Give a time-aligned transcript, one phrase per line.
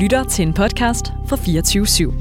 [0.00, 2.12] lytter til en podcast fra 24 /7.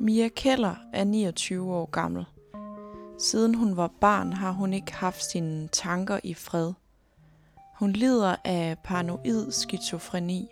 [0.00, 2.24] Mia Keller er 29 år gammel.
[3.18, 6.72] Siden hun var barn, har hun ikke haft sine tanker i fred.
[7.78, 10.48] Hun lider af paranoid skizofreni.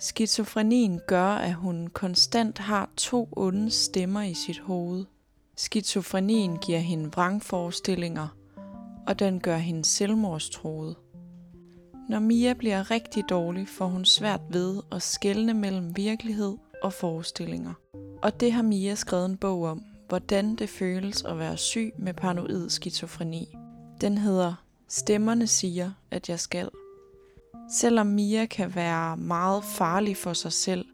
[0.00, 5.04] Skizofrenien gør, at hun konstant har to onde stemmer i sit hoved.
[5.56, 8.28] Skizofrenien giver hende vrangforestillinger,
[9.06, 10.96] og den gør hende selvmordstroet.
[12.08, 17.83] Når Mia bliver rigtig dårlig, får hun svært ved at skelne mellem virkelighed og forestillinger.
[18.24, 22.14] Og det har Mia skrevet en bog om, hvordan det føles at være syg med
[22.14, 23.56] paranoid skizofreni.
[24.00, 24.54] Den hedder
[24.88, 26.68] Stemmerne siger, at jeg skal.
[27.70, 30.86] Selvom Mia kan være meget farlig for sig selv,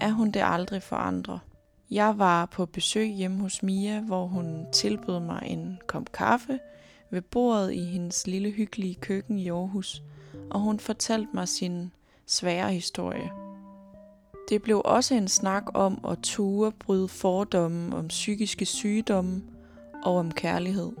[0.00, 1.40] er hun det aldrig for andre.
[1.90, 6.58] Jeg var på besøg hjemme hos Mia, hvor hun tilbød mig en kop kaffe
[7.10, 10.02] ved bordet i hendes lille hyggelige køkken i Aarhus,
[10.50, 11.92] og hun fortalte mig sin
[12.26, 13.43] svære historie.
[14.48, 19.42] Det blev også en snak om at ture bryde fordomme om psykiske sygdomme
[20.04, 20.92] og om kærlighed.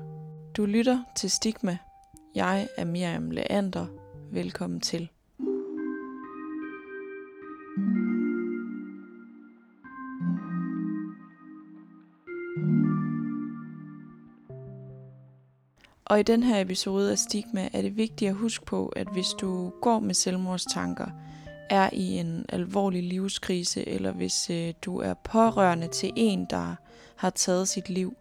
[0.56, 1.78] Du lytter til Stigma.
[2.34, 3.86] Jeg er Miriam Leander.
[4.32, 5.08] Velkommen til.
[16.04, 19.28] Og i den her episode af Stigma er det vigtigt at huske på, at hvis
[19.40, 21.06] du går med selvmordstanker,
[21.70, 26.74] er i en alvorlig livskrise, eller hvis øh, du er pårørende til en, der
[27.16, 28.16] har taget sit liv,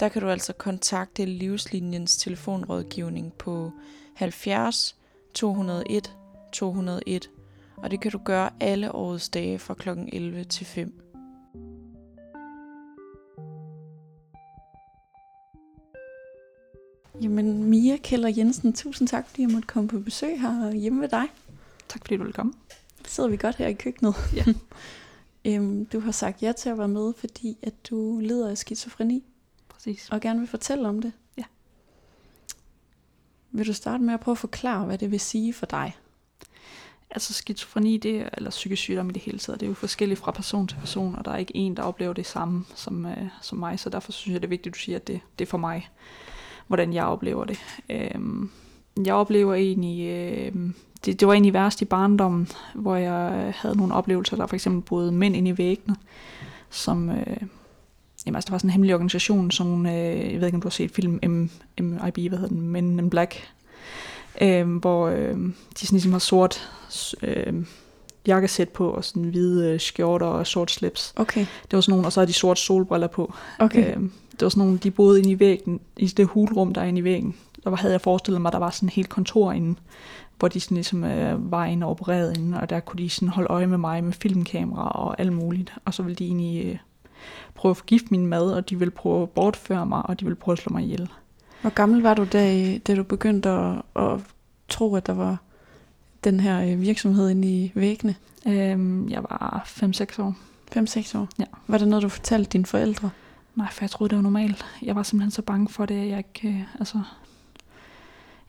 [0.00, 3.72] der kan du altså kontakte Livslinjens telefonrådgivning på
[4.14, 4.96] 70
[5.34, 6.12] 201
[6.52, 7.30] 201,
[7.76, 9.88] og det kan du gøre alle årets dage fra kl.
[9.88, 11.02] 11 til 5.
[17.22, 21.08] Jamen Mia Keller Jensen, tusind tak, fordi jeg måtte komme på besøg her hjemme ved
[21.08, 21.24] dig.
[21.88, 22.52] Tak fordi du ville komme.
[23.12, 24.14] Sidder vi godt her i køkkenet.
[24.36, 24.44] Ja.
[25.50, 29.24] øhm, du har sagt ja til at være med, fordi at du lider af skizofreni,
[29.68, 30.08] Præcis.
[30.10, 31.12] og gerne vil fortælle om det.
[31.36, 31.44] Ja.
[33.50, 35.96] Vil du starte med at prøve at forklare, hvad det vil sige for dig?
[37.10, 40.20] Altså skizofreni, det er, eller psykisk sygdom i det hele taget, det er jo forskelligt
[40.20, 43.26] fra person til person, og der er ikke en, der oplever det samme som, øh,
[43.42, 45.44] som mig, så derfor synes jeg, det er vigtigt, at du siger, at det, det
[45.44, 45.90] er for mig,
[46.66, 47.58] hvordan jeg oplever det.
[47.88, 48.50] Øhm,
[49.04, 50.72] jeg oplever egentlig, øh,
[51.04, 54.82] det, det var egentlig værst i barndommen, hvor jeg havde nogle oplevelser, der for eksempel
[54.82, 55.96] boede mænd inde i væggene,
[56.70, 57.36] som, øh,
[58.26, 60.68] jamen altså der var sådan en hemmelig organisation, som, øh, jeg ved ikke om du
[60.68, 63.52] har set film M, MIB, hvad hedder den, Men in Black,
[64.40, 65.34] øh, hvor øh,
[65.80, 66.70] de sådan ligesom har sort
[67.22, 67.52] øh,
[68.26, 71.12] jakkesæt på, og sådan hvide øh, skjorter og sort slips.
[71.16, 71.40] Okay.
[71.40, 73.34] Det var sådan nogle, og så havde de sorte solbriller på.
[73.58, 73.96] Okay.
[73.96, 74.02] Øh,
[74.32, 76.98] det var sådan nogle, de boede inde i væggen, i det hulrum, der er inde
[76.98, 77.34] i væggen.
[77.64, 79.78] Der var, havde jeg forestillet mig, at der var sådan et helt kontor inde,
[80.38, 83.28] hvor de sådan ligesom øh, var inde og opererede inde, og der kunne de sådan
[83.28, 85.74] holde øje med mig med filmkamera og alt muligt.
[85.84, 86.78] Og så ville de egentlig øh,
[87.54, 90.36] prøve at forgifte min mad, og de ville prøve at bortføre mig, og de ville
[90.36, 91.08] prøve at slå mig ihjel.
[91.60, 94.20] Hvor gammel var du, da, da du begyndte at, at
[94.68, 95.36] tro, at der var
[96.24, 98.14] den her øh, virksomhed inde i væggene?
[98.46, 100.36] Øh, jeg var 5-6 år.
[100.76, 101.28] 5-6 år?
[101.38, 101.44] Ja.
[101.66, 103.10] Var det noget, du fortalte dine forældre?
[103.54, 104.64] Nej, for jeg troede, det var normalt.
[104.82, 106.48] Jeg var simpelthen så bange for det, at jeg ikke...
[106.48, 107.00] Øh, altså,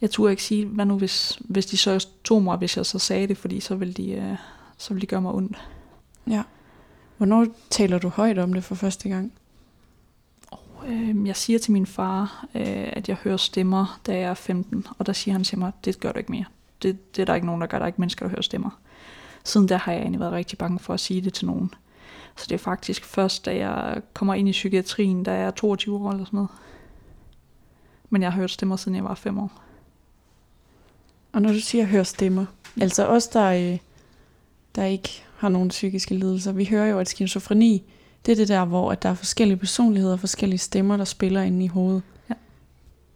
[0.04, 3.00] jeg turde ikke sige, hvad nu hvis, hvis de så tog mig, hvis jeg så
[3.00, 4.38] sagde det, fordi så ville de, øh,
[4.78, 5.58] så ville de gøre mig ondt.
[6.28, 6.44] Ja.
[7.18, 9.34] Hvornår taler du højt om det for første gang?
[10.88, 14.88] Øh, jeg siger til min far, øh, at jeg hører stemmer, da jeg er 15,
[14.98, 16.46] og der siger han til mig, det gør du ikke mere.
[16.82, 17.78] Det, det er der ikke nogen, der gør.
[17.78, 18.80] Der er ikke mennesker, der hører stemmer.
[19.44, 21.74] Siden der har jeg egentlig været rigtig bange for at sige det til nogen.
[22.36, 25.96] Så det er faktisk først, da jeg kommer ind i psykiatrien, da jeg er 22
[25.96, 26.52] år eller sådan noget.
[28.10, 29.64] Men jeg har hørt stemmer, siden jeg var 5 år.
[31.34, 32.46] Og når du siger hør stemmer,
[32.82, 33.78] altså os, der, øh,
[34.76, 37.84] der ikke har nogen psykiske lidelser, vi hører jo, at skizofreni,
[38.26, 41.66] det er det der, hvor at der er forskellige personligheder forskellige stemmer, der spiller inde
[41.66, 42.02] i hovedet.
[42.30, 42.34] Ja.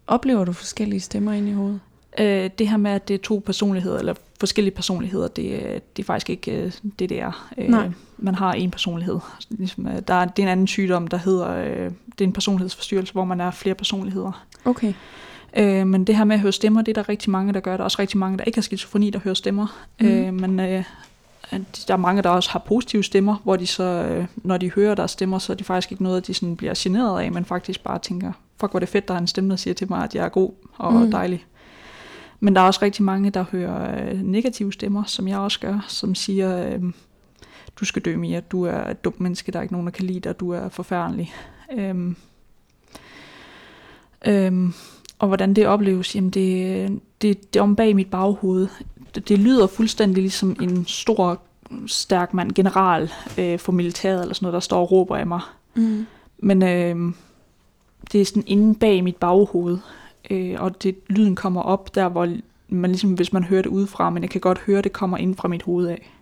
[0.08, 1.80] Oplever du forskellige stemmer inde i hovedet?
[2.20, 6.04] Øh, det her med, at det er to personligheder, eller forskellige personligheder, det, øh, det
[6.04, 7.52] er faktisk ikke øh, det, det er.
[7.58, 7.90] Øh, Nej.
[8.18, 9.20] Man har en personlighed.
[9.50, 12.34] Ligesom, øh, der er, det er en anden sygdom, der hedder, øh, det er en
[12.34, 14.46] personlighedsforstyrrelse, hvor man er flere personligheder.
[14.66, 14.94] Okay.
[15.58, 17.72] Øh, men det her med at høre stemmer, det er der rigtig mange, der gør.
[17.72, 19.86] Der er også rigtig mange, der ikke har skizofreni, der hører stemmer.
[20.00, 20.08] Mm.
[20.08, 20.84] Øh, men øh,
[21.88, 24.96] der er mange, der også har positive stemmer, hvor de så, øh, når de hører
[24.96, 27.84] deres stemmer, så er det faktisk ikke noget, de sådan bliver generet af, men faktisk
[27.84, 30.16] bare tænker, fuck hvor det fedt, der er en stemme, der siger til mig, at
[30.16, 31.12] jeg er god og mm.
[31.12, 31.46] dejlig.
[32.40, 35.86] Men der er også rigtig mange, der hører øh, negative stemmer, som jeg også gør,
[35.88, 36.84] som siger, øh,
[37.80, 40.06] du skal dø mere, du er et dumt menneske, der er ikke nogen, der kan
[40.06, 41.34] lide dig, du er forfærdelig.
[41.78, 42.16] Øhm,
[44.28, 44.74] øhm,
[45.20, 48.68] og hvordan det opleves, jamen det, det, det er om bag mit baghoved.
[49.16, 51.42] Det, det lyder fuldstændig ligesom en stor,
[51.88, 55.42] stærk mand, general øh, for militæret, eller sådan noget, der står og råber af mig.
[55.76, 56.06] Mm.
[56.38, 57.14] Men øh,
[58.12, 59.78] det er sådan inde bag mit baghoved,
[60.30, 62.34] øh, og det, lyden kommer op der, hvor
[62.70, 65.36] man ligesom, hvis man hører det udefra, men jeg kan godt høre, det kommer ind
[65.36, 66.14] fra mit hoved af.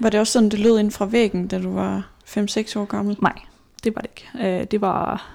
[0.00, 3.16] Var det også sådan, det lød ind fra væggen, da du var 5-6 år gammel?
[3.20, 3.38] Nej,
[3.84, 4.60] det var det ikke.
[4.60, 5.30] Øh, det var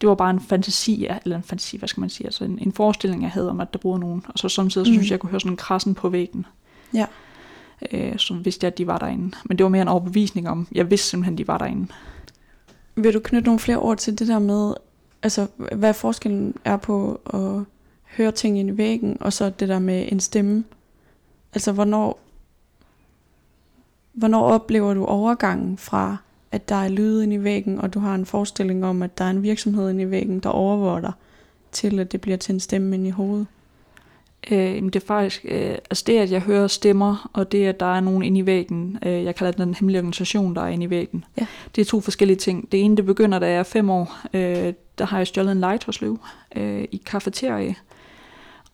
[0.00, 2.72] det var bare en fantasi, eller en fantasi, hvad skal man sige, altså en, en
[2.72, 4.24] forestilling, jeg havde om, at der boede nogen.
[4.28, 4.92] Og så samtidig mm.
[4.92, 6.46] synes jeg, jeg kunne høre sådan en krassen på væggen.
[6.94, 7.06] Ja.
[7.92, 9.36] Øh, så vidste jeg, at de var derinde.
[9.44, 11.86] Men det var mere en overbevisning om, jeg vidste simpelthen, de var derinde.
[12.94, 14.74] Vil du knytte nogle flere ord til det der med,
[15.22, 17.64] altså hvad forskellen er på at
[18.16, 20.64] høre ting ind i væggen, og så det der med en stemme?
[21.52, 22.20] Altså hvornår,
[24.12, 26.16] hvornår oplever du overgangen fra
[26.52, 29.24] at der er lyd inde i væggen, og du har en forestilling om, at der
[29.24, 31.12] er en virksomhed inde i væggen, der overvåger dig,
[31.72, 33.46] til at det bliver til en stemme inde i hovedet?
[34.50, 37.96] Øh, det er faktisk, øh, altså det at jeg hører stemmer, og det at der
[37.96, 40.90] er nogen inde i væggen, øh, jeg kalder den hemmelige organisation, der er inde i
[40.90, 41.46] væggen, ja.
[41.74, 42.72] det er to forskellige ting.
[42.72, 45.60] Det ene, det begynder, da jeg er fem år, øh, der har jeg stjålet en
[45.60, 46.18] legetøjsløv
[46.56, 47.74] øh, i kafeterie.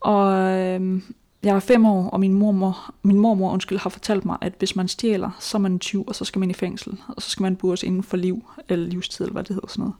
[0.00, 1.02] Og øh,
[1.46, 4.76] jeg er fem år, og min mormor, min mormor undskyld, har fortalt mig, at hvis
[4.76, 7.42] man stjæler, så er man 20, og så skal man i fængsel, og så skal
[7.42, 9.94] man bures inden for liv, eller livstid, eller hvad det hedder sådan noget.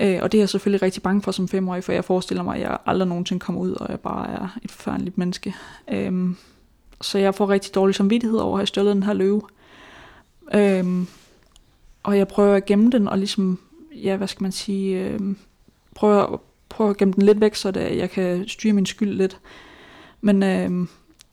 [0.00, 2.56] Øh, og det er jeg selvfølgelig rigtig bange for som femårig, for jeg forestiller mig,
[2.56, 5.54] at jeg aldrig nogensinde kommer ud, og jeg bare er et forfærdeligt menneske.
[5.92, 6.30] Øh,
[7.00, 9.42] så jeg får rigtig dårlig samvittighed over at have stjålet den her løve.
[10.54, 11.04] Øh,
[12.02, 13.58] og jeg prøver at gemme den, og ligesom,
[13.94, 15.20] ja, hvad skal man sige, øh,
[15.94, 19.12] prøver, prøver at gemme den lidt væk, så det, øh, jeg kan styre min skyld
[19.12, 19.38] lidt.
[20.20, 20.86] Men øh,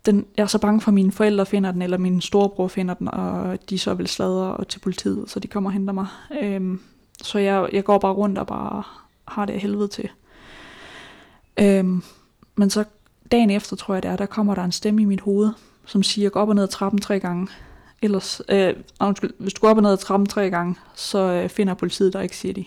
[0.06, 2.94] den, jeg er så bange for, at mine forældre finder den, eller min storebror finder
[2.94, 6.08] den, og de så vil sladre og til politiet, så de kommer og henter mig.
[6.42, 6.78] Øh,
[7.22, 8.84] så jeg, jeg går bare rundt og bare
[9.28, 10.10] har det af helvede til.
[11.60, 11.86] Øh,
[12.56, 12.84] men så
[13.32, 15.52] dagen efter, tror jeg det er, der kommer der en stemme i mit hoved,
[15.86, 17.48] som siger, gå op og ned ad trappen tre gange.
[18.02, 21.20] Ellers, øh, ah, undskyld, hvis du går op og ned ad trappen tre gange, så
[21.20, 22.66] øh, finder politiet dig ikke, siger de.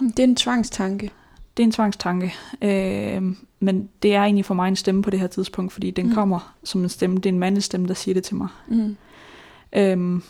[0.00, 1.10] Det er en tvangstanke.
[1.56, 2.34] Det er en tvangstanke.
[2.62, 3.22] Øh,
[3.60, 6.14] men det er egentlig for mig en stemme på det her tidspunkt, fordi den mm.
[6.14, 7.16] kommer som en stemme.
[7.16, 8.48] Det er en mandestemme, der siger det til mig.
[8.68, 8.96] Mm.
[9.72, 10.22] Øhm,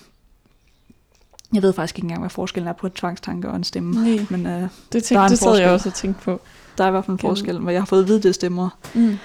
[1.55, 3.95] jeg ved faktisk ikke engang, hvad forskellen er på en tvangstanke og en stemme.
[3.95, 6.41] Nej, men, øh, det, tænkte, det sad jeg også og tænkte på.
[6.79, 8.69] Der er i hvert fald en forskel, men jeg har fået at vide, det stemmer.
[8.95, 9.19] Mm.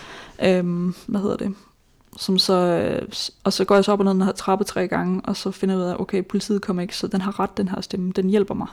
[0.44, 1.53] Øhm, hvad hedder det?
[2.18, 3.07] Som så, øh,
[3.44, 5.51] og så går jeg så op og ned den her trappe tre gange, og så
[5.51, 8.12] finder jeg ud af, okay, politiet kommer ikke, så den har ret, den her stemme.
[8.12, 8.68] Den hjælper mig.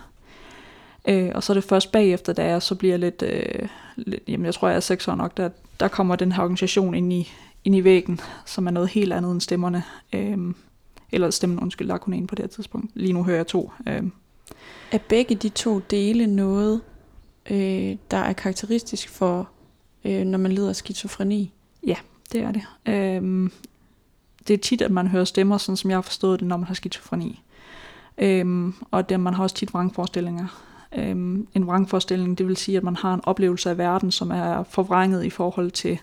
[1.08, 4.46] Øh, og så er det først bagefter, da jeg så bliver lidt, øh, lidt jamen
[4.46, 5.48] jeg tror jeg er seks år nok, der,
[5.80, 7.28] der kommer den her organisation ind i,
[7.64, 9.82] ind i væggen, som er noget helt andet end stemmerne.
[10.12, 10.38] Øh,
[11.12, 12.90] eller stemmen, undskyld, der er kun en på det her tidspunkt.
[12.94, 13.72] Lige nu hører jeg to.
[13.88, 14.02] Øh.
[14.92, 16.80] Er begge de to dele noget,
[17.50, 19.48] øh, der er karakteristisk for,
[20.04, 21.52] øh, når man lider af skizofreni?
[21.86, 21.96] Ja,
[22.32, 22.62] det er det.
[22.86, 23.50] Øh,
[24.48, 26.66] det er tit, at man hører stemmer, sådan som jeg har forstået det, når man
[26.66, 27.42] har skizofreni.
[28.18, 30.46] Øhm, og det, man har også tit vrangforestillinger.
[30.96, 34.62] Øhm, en vrangforestilling, det vil sige, at man har en oplevelse af verden, som er
[34.62, 35.98] forvrænget i forhold til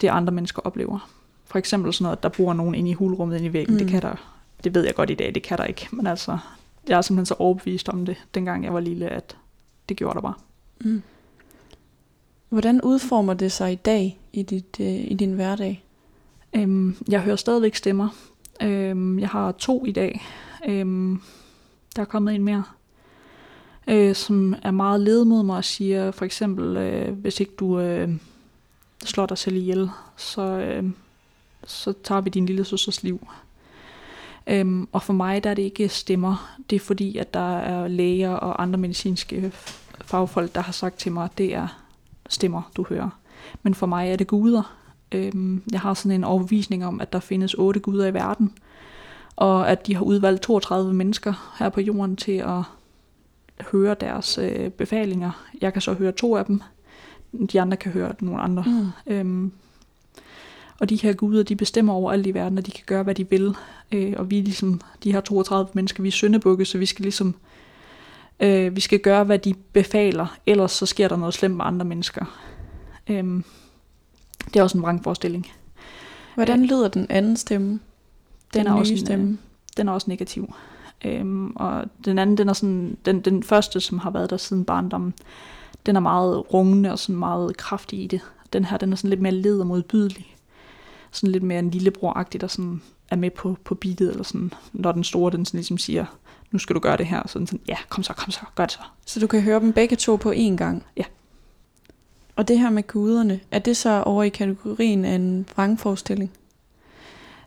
[0.00, 1.10] det, andre mennesker oplever.
[1.44, 3.74] For eksempel sådan noget, at der bor nogen inde i hulrummet inde i væggen.
[3.74, 3.78] Mm.
[3.78, 4.14] Det kan der,
[4.64, 5.88] det ved jeg godt i dag, det kan der ikke.
[5.92, 6.38] Men altså,
[6.88, 9.36] jeg er simpelthen så overbevist om det, dengang jeg var lille, at
[9.88, 10.34] det gjorde der bare.
[10.80, 11.02] Mm.
[12.48, 15.84] Hvordan udformer det sig i dag i, dit, øh, i din hverdag?
[16.52, 18.08] Øhm, jeg hører stadigvæk stemmer.
[18.62, 20.26] Øhm, jeg har to i dag.
[20.68, 21.20] Øhm,
[21.96, 22.62] der er kommet en mere
[23.86, 27.80] øh, som er meget led mod mig og siger for eksempel, øh, hvis ikke du
[27.80, 28.08] øh,
[29.04, 30.84] slår dig selv ihjel, så, øh,
[31.66, 33.28] så tager vi din lille søsters liv.
[34.46, 36.56] Øhm, og for mig der er det ikke stemmer.
[36.70, 39.52] Det er fordi, at der er læger og andre medicinske
[40.04, 41.68] fagfolk, der har sagt til mig, at det er
[42.28, 43.10] stemmer, du hører.
[43.62, 44.76] Men for mig er det guder.
[45.12, 48.52] Øhm, jeg har sådan en overbevisning om, at der findes otte guder i verden,
[49.36, 52.62] og at de har udvalgt 32 mennesker her på jorden til at
[53.72, 55.46] høre deres øh, befalinger.
[55.60, 56.60] Jeg kan så høre to af dem.
[57.52, 58.64] De andre kan høre nogle andre.
[58.66, 59.12] Mm.
[59.12, 59.52] Øhm,
[60.78, 63.14] og de her guder, de bestemmer over alt i verden, og de kan gøre, hvad
[63.14, 63.54] de vil.
[63.92, 67.02] Øh, og vi er ligesom, de her 32 mennesker, vi er syndebukke, så vi skal
[67.02, 67.34] ligesom,
[68.40, 71.84] øh, vi skal gøre, hvad de befaler, ellers så sker der noget slemt med andre
[71.84, 72.24] mennesker.
[73.08, 73.44] Øhm,
[74.46, 75.46] det er også en vrangforestilling.
[76.34, 77.68] Hvordan lyder den anden stemme?
[77.68, 77.80] Den,
[78.54, 79.28] Den er også nye en, stemme.
[79.30, 79.36] øh,
[79.76, 80.54] den er også negativ.
[81.04, 84.64] Øhm, og den anden, den er sådan, den, den første, som har været der siden
[84.64, 85.14] barndommen,
[85.86, 88.20] den er meget rungende og sådan meget kraftig i det.
[88.52, 90.36] Den her, den er sådan lidt mere led og modbydelig.
[91.10, 94.92] Sådan lidt mere en lillebror-agtig, der sådan er med på, på beatet, eller sådan, når
[94.92, 96.04] den store, den sådan ligesom siger,
[96.50, 98.72] nu skal du gøre det her, sådan, sådan ja, kom så, kom så, gør det
[98.72, 98.80] så.
[99.06, 100.84] Så du kan høre dem begge to på én gang?
[100.96, 101.04] Ja.
[102.36, 106.32] Og det her med guderne, er det så over i kategorien af en vrangforestilling?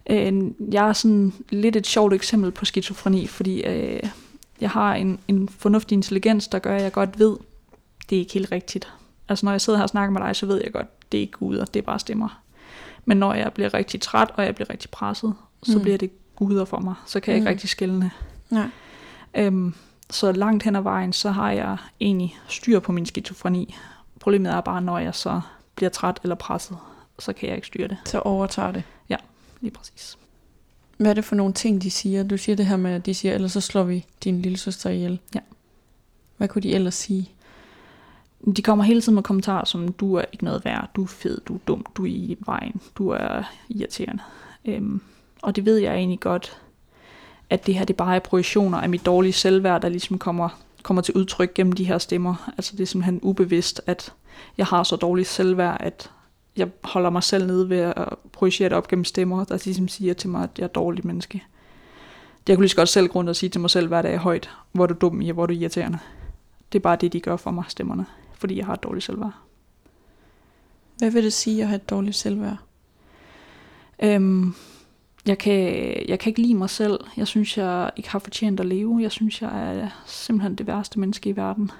[0.09, 3.99] Øh, jeg er sådan lidt et sjovt eksempel på skizofreni, fordi øh,
[4.61, 7.37] jeg har en, en fornuftig intelligens, der gør, at jeg godt ved,
[8.09, 8.93] det er ikke helt rigtigt.
[9.29, 11.21] Altså når jeg sidder her og snakker med dig, så ved jeg godt, det er
[11.21, 12.41] ikke guder, det er bare stemmer.
[13.05, 15.81] Men når jeg bliver rigtig træt, og jeg bliver rigtig presset, så Mm.
[15.81, 16.93] bliver det guder for mig.
[17.05, 17.49] Så kan jeg ikke Mm.
[17.53, 18.11] rigtig skælne.
[18.49, 18.67] Nej.
[19.35, 19.73] Øhm,
[20.09, 23.75] så langt hen ad vejen, så har jeg egentlig styr på min skizofreni.
[24.19, 25.41] Problemet er bare, når jeg så
[25.75, 26.77] bliver træt eller presset,
[27.19, 27.97] så kan jeg ikke styre det.
[28.05, 28.83] Så overtager det.
[29.61, 30.17] Lige præcis.
[30.97, 32.23] Hvad er det for nogle ting, de siger?
[32.23, 34.89] Du siger det her med, at de siger, ellers så slår vi din lille søster
[34.89, 35.19] ihjel.
[35.35, 35.39] Ja.
[36.37, 37.31] Hvad kunne de ellers sige?
[38.55, 41.41] De kommer hele tiden med kommentarer som, du er ikke noget værd, du er fed,
[41.47, 44.23] du er dum, du er i vejen, du er irriterende.
[44.65, 45.01] Øhm,
[45.41, 46.57] og det ved jeg egentlig godt,
[47.49, 50.49] at det her det bare er projektioner af mit dårlige selvværd, der ligesom kommer,
[50.83, 52.51] kommer til udtryk gennem de her stemmer.
[52.57, 54.13] Altså det er simpelthen ubevidst, at
[54.57, 56.11] jeg har så dårligt selvværd, at
[56.59, 60.13] jeg holder mig selv nede ved at projicere det op gennem stemmer, der ligesom siger
[60.13, 61.43] til mig, at jeg er et dårligt menneske.
[62.39, 64.17] Det jeg kunne lige så godt selv grund at sige til mig selv hver dag
[64.17, 65.99] højt, hvor er du dum i, hvor er du irriterende.
[66.71, 68.05] Det er bare det, de gør for mig, stemmerne
[68.39, 69.33] fordi jeg har et dårligt selvværd.
[70.97, 72.57] Hvad vil det sige at have et dårligt selvværd?
[74.03, 74.53] Øhm,
[75.27, 75.55] jeg, kan,
[76.07, 76.99] jeg kan ikke lide mig selv.
[77.17, 78.99] Jeg synes, jeg ikke har fortjent at leve.
[79.01, 81.71] Jeg synes, jeg er simpelthen det værste menneske i verden.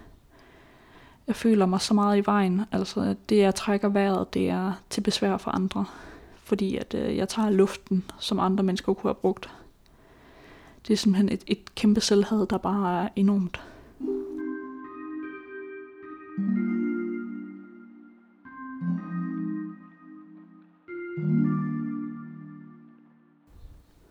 [1.29, 2.61] Jeg føler mig så meget i vejen.
[2.71, 5.85] Altså, det jeg trækker vejret, det er til besvær for andre.
[6.43, 9.49] Fordi at øh, jeg tager luften, som andre mennesker kunne have brugt.
[10.87, 13.61] Det er simpelthen et, et kæmpe selvhed, der bare er enormt.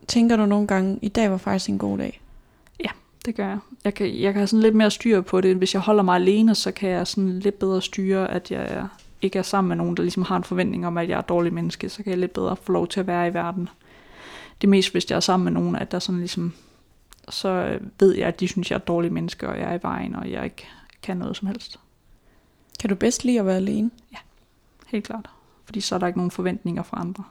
[0.08, 2.20] Tænker du nogle gange, i dag var faktisk en god dag?
[3.28, 3.58] Det gør jeg.
[3.84, 5.56] Jeg kan, jeg kan have sådan lidt mere styr på det.
[5.56, 8.86] Hvis jeg holder mig alene, så kan jeg sådan lidt bedre styre, at jeg
[9.22, 11.28] ikke er sammen med nogen, der ligesom har en forventning om, at jeg er et
[11.28, 11.88] dårligt menneske.
[11.88, 13.68] Så kan jeg lidt bedre få lov til at være i verden.
[14.60, 16.52] Det er mest, hvis jeg er sammen med nogen, at der sådan ligesom,
[17.28, 19.82] så ved jeg, at de synes, jeg er et dårligt menneske, og jeg er i
[19.82, 20.66] vejen, og jeg ikke
[21.02, 21.78] kan noget som helst.
[22.80, 23.90] Kan du bedst lide at være alene?
[24.86, 25.30] Helt klart.
[25.64, 27.24] Fordi så er der ikke nogen forventninger fra andre.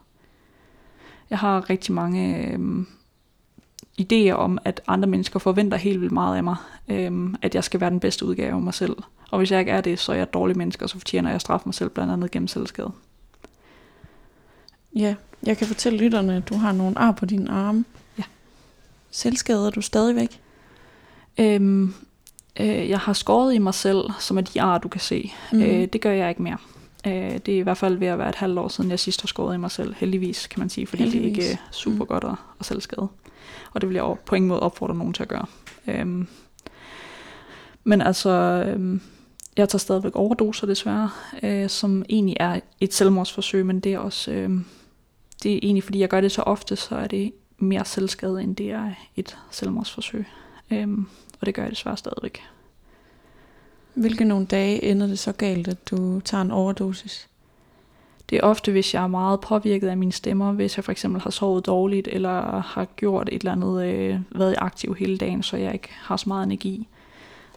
[1.30, 2.88] Jeg har rigtig mange øhm,
[4.02, 6.56] idéer om, at andre mennesker forventer helt vildt meget af mig.
[6.88, 8.96] Øhm, at jeg skal være den bedste udgave af mig selv.
[9.32, 11.30] Og hvis jeg ikke er det, så er jeg et dårligt menneske, og så fortjener
[11.30, 12.92] jeg at straffe mig selv blandt andet gennem selvskade.
[14.96, 17.86] Ja, jeg kan fortælle lytterne, at du har nogle ar på dine arme.
[18.18, 18.24] Ja.
[19.12, 20.40] Selvskader du stadigvæk?
[21.38, 21.94] Øhm,
[22.60, 25.32] øh, jeg har skåret i mig selv, som er de ar, du kan se.
[25.52, 25.62] Mhm.
[25.62, 25.68] Mm.
[25.68, 26.58] Øh, det gør jeg ikke mere.
[27.08, 29.22] Øh, det er i hvert fald ved at være et halvt år siden, jeg sidst
[29.22, 29.96] har skåret i mig selv.
[29.98, 31.36] Heldigvis, kan man sige, fordi Heldigvis.
[31.38, 32.00] det er ikke øh, super Mm.
[32.02, 32.08] mm.
[32.08, 33.08] godt at, at selvskade.
[33.78, 35.46] Og det vil jeg på ingen måde opfordre nogen til at gøre.
[35.88, 36.28] Øhm,
[37.84, 38.30] men altså,
[38.68, 39.02] øhm,
[39.58, 41.10] jeg tager stadigvæk overdoser desværre,
[41.44, 44.50] øh, som egentlig er et selvmordsforsøg, men det er også, øh,
[45.44, 48.56] det er egentlig fordi jeg gør det så ofte, så er det mere selvskade, end
[48.56, 50.26] det er et selvmordsforsøg.
[50.72, 51.06] Øhm,
[51.40, 52.42] og det gør jeg desværre stadigvæk.
[53.94, 57.30] Hvilke nogle dage ender det så galt, at du tager en overdosis?
[58.30, 61.22] Det er ofte, hvis jeg er meget påvirket af mine stemmer, hvis jeg for eksempel
[61.22, 65.58] har sovet dårligt, eller har gjort et eller andet, øh, været aktiv hele dagen, så
[65.58, 66.88] jeg ikke har så meget energi.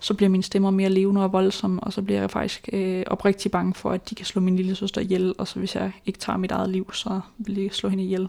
[0.00, 3.50] Så bliver mine stemmer mere levende og voldsomme, og så bliver jeg faktisk øh, oprigtig
[3.50, 6.18] bange for, at de kan slå min lille søster ihjel, og så hvis jeg ikke
[6.18, 8.28] tager mit eget liv, så vil de slå hende ihjel.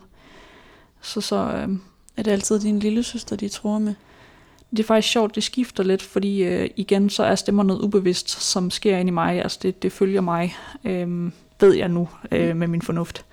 [1.02, 1.70] Så, så øh,
[2.18, 3.94] Er det altid din lille søster, de tror med?
[4.72, 8.30] det er faktisk sjovt, det skifter lidt, fordi øh, igen, så er stemmer noget ubevidst,
[8.30, 9.42] som sker ind i mig.
[9.42, 11.32] Altså det, det følger mig, øh,
[11.62, 13.26] ved jeg nu øh, med min fornuft.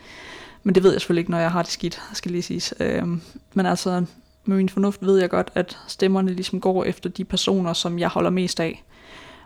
[0.63, 2.75] Men det ved jeg selvfølgelig ikke, når jeg har det skidt, skal lige siges.
[2.81, 3.07] Øh,
[3.55, 4.05] men altså,
[4.45, 8.09] med min fornuft ved jeg godt, at stemmerne ligesom går efter de personer, som jeg
[8.09, 8.85] holder mest af.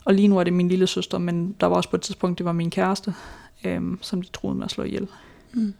[0.05, 2.39] Og lige nu er det min lille søster, men der var også på et tidspunkt,
[2.39, 3.15] det var min kæreste,
[3.65, 5.09] øh, som de troede med at slå ihjel.
[5.53, 5.75] Mm.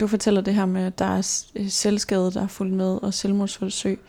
[0.00, 3.14] Du fortæller det her med, at der er øh, selvskade, der er fulgt med, og
[3.14, 4.00] selvmordsforsøg.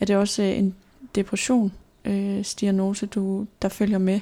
[0.00, 0.74] Er det også øh, en
[1.14, 1.72] depression,
[2.04, 4.20] øh, diagnose, du, der følger med?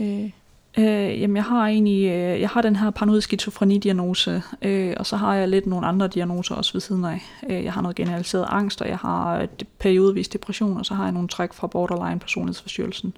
[0.00, 0.30] Øh,
[0.78, 5.16] Øh, jamen, jeg har egentlig, øh, jeg har den her paranoid skizofreni-diagnose, øh, og så
[5.16, 7.22] har jeg lidt nogle andre diagnoser også ved siden af.
[7.50, 11.04] Øh, jeg har noget generaliseret angst, og jeg har øh, periodevis depression, og så har
[11.04, 13.16] jeg nogle træk fra borderline personlighedsforstyrrelsen.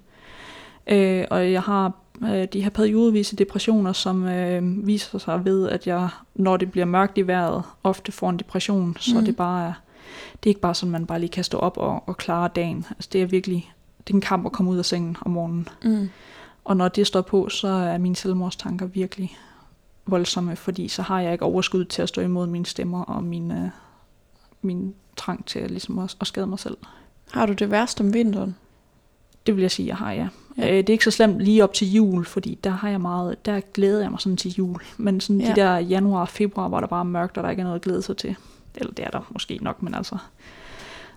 [0.87, 5.87] Øh, og jeg har øh, de her periodevise depressioner, som øh, viser sig ved, at
[5.87, 9.25] jeg, når det bliver mørkt i vejret, ofte får en depression, så mm.
[9.25, 9.73] det bare er
[10.43, 12.85] det er ikke bare sådan, man bare lige kan stå op og, og klare dagen.
[12.89, 13.73] Altså det er virkelig,
[14.07, 15.67] det er en kamp at komme ud af sengen om morgenen.
[15.83, 16.09] Mm.
[16.63, 19.37] Og når det står på, så er mine selvmordstanker virkelig
[20.05, 23.51] voldsomme, fordi så har jeg ikke overskud til at stå imod mine stemmer og min,
[23.51, 23.69] øh,
[24.61, 26.77] min trang til ligesom at, at skade mig selv.
[27.31, 28.55] Har du det værst om vinteren?
[29.47, 30.27] Det vil jeg sige, jeg har, ja.
[30.57, 30.71] Ja.
[30.71, 33.45] Øh, det er ikke så slemt lige op til jul, fordi der har jeg meget,
[33.45, 34.81] der glæder jeg mig sådan til jul.
[34.97, 35.49] Men sådan Ja.
[35.49, 37.75] de der januar og februar, hvor der bare er mørkt, og der ikke er noget
[37.75, 38.35] at glæde sig til.
[38.75, 40.17] Eller det er der måske nok, men altså...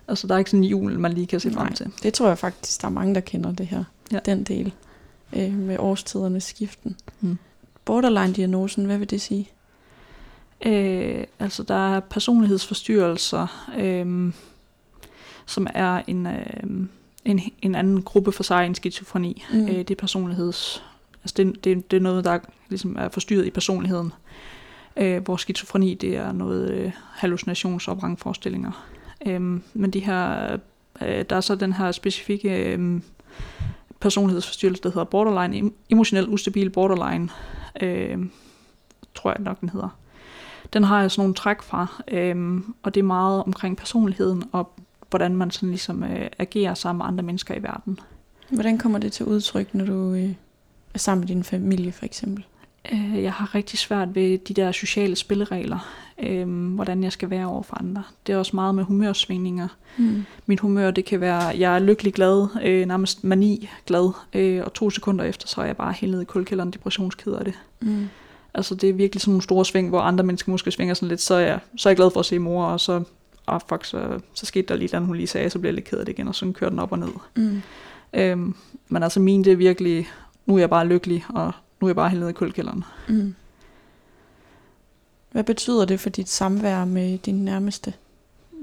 [0.07, 1.91] Altså, der er ikke sådan en jul, man lige kan se frem til.
[2.03, 3.83] Det tror jeg faktisk, der er mange, der kender det her.
[4.11, 4.19] Ja.
[4.25, 4.73] Den del
[5.35, 6.97] øh, med årstidernes skiften.
[7.21, 7.37] Mm.
[7.85, 9.49] Borderline-diagnosen, hvad vil det sige?
[10.65, 14.33] Øh, altså, der er personlighedsforstyrrelser, øh,
[15.45, 16.87] som er en, øh,
[17.25, 19.43] en, en anden gruppe for sig end skizofreni.
[19.53, 19.67] Mm.
[19.67, 20.83] Øh, det er personligheds...
[21.23, 24.13] Altså, det, det, det er noget, der ligesom er forstyrret i personligheden.
[24.97, 26.91] Øh, hvor skizofreni, det er noget øh,
[27.23, 28.87] hallucinations- og vrangforestillinger.
[29.25, 29.41] Øh,
[29.73, 30.53] men de her,
[31.01, 33.01] øh, der er så den her specifikke øh,
[34.03, 37.29] personlighedsforstyrrelse, der hedder borderline, emotionelt emotionel ustabil borderline,
[37.81, 38.17] øh,
[39.15, 39.97] tror jeg nok, den hedder.
[40.73, 44.73] Den har jeg sådan nogle træk fra, øh, og det er meget omkring personligheden, og
[45.09, 47.99] hvordan man sådan ligesom øh, agerer sammen med andre mennesker i verden.
[48.49, 50.29] Hvordan kommer det til udtryk, når du øh,
[50.93, 52.45] er sammen med din familie, for eksempel?
[52.91, 57.45] Øh, jeg har rigtig svært ved de der sociale spilleregler, øh, hvordan jeg skal være
[57.45, 58.03] over for andre.
[58.27, 59.67] Det er også meget med humørsvingninger.
[59.97, 60.25] Mm.
[60.45, 64.73] Mit humør, det kan være, jeg er lykkelig glad, øh, nærmest mani glad, øh, og
[64.73, 67.53] to sekunder efter, så er jeg bare helt nede i kulkælderen depressionsked af det.
[67.81, 68.09] Mm.
[68.53, 71.21] Altså det er virkelig sådan nogle store sving, hvor andre mennesker måske svinger sådan lidt,
[71.21, 73.03] så er jeg, så er jeg glad for at se mor, og så,
[73.47, 75.69] ah fuck, så, så skete der lige et eller andet, hun lige sagde, så bliver
[75.69, 77.09] jeg lidt ked af det igen, og så kører den op og ned.
[77.35, 77.61] Mm.
[78.13, 78.55] Øhm,
[78.89, 80.07] men altså min, det er virkelig,
[80.45, 81.51] nu er jeg bare lykkelig, og
[81.83, 82.83] nu er jeg bare helt nede i kulkælderen.
[83.09, 83.35] Mm.
[85.31, 87.93] Hvad betyder det for dit samvær med din nærmeste?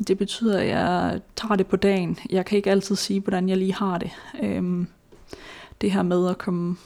[0.09, 2.19] Det betyder, at jeg tager det på dagen.
[2.31, 4.11] Jeg kan ikke altid sige, hvordan jeg lige har det.
[4.43, 4.87] Øhm,
[5.81, 6.77] det her med at komme...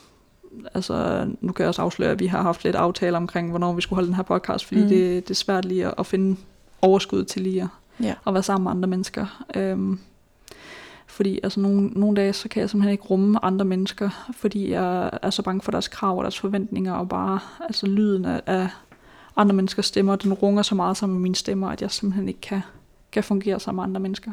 [0.75, 3.81] Altså, nu kan jeg også afsløre, at vi har haft lidt aftaler omkring, hvornår vi
[3.83, 4.89] skulle holde den her podcast, fordi mm.
[4.89, 6.37] det, det er svært lige at, at finde
[6.83, 7.69] overskud til lige at,
[8.01, 8.15] Ja.
[8.27, 9.45] at være sammen med andre mennesker.
[9.55, 9.99] Øhm,
[11.15, 15.11] fordi altså, nogle, nogle dage, så kan jeg simpelthen ikke rumme andre mennesker, fordi jeg
[15.23, 18.69] er så bange for deres krav og deres forventninger, og bare altså, lyden af, af
[19.37, 22.41] andre menneskers stemmer, den runger så meget sammen med mine stemmer, at jeg simpelthen ikke
[22.41, 22.61] kan,
[23.13, 24.33] kan fungere sammen med andre mennesker.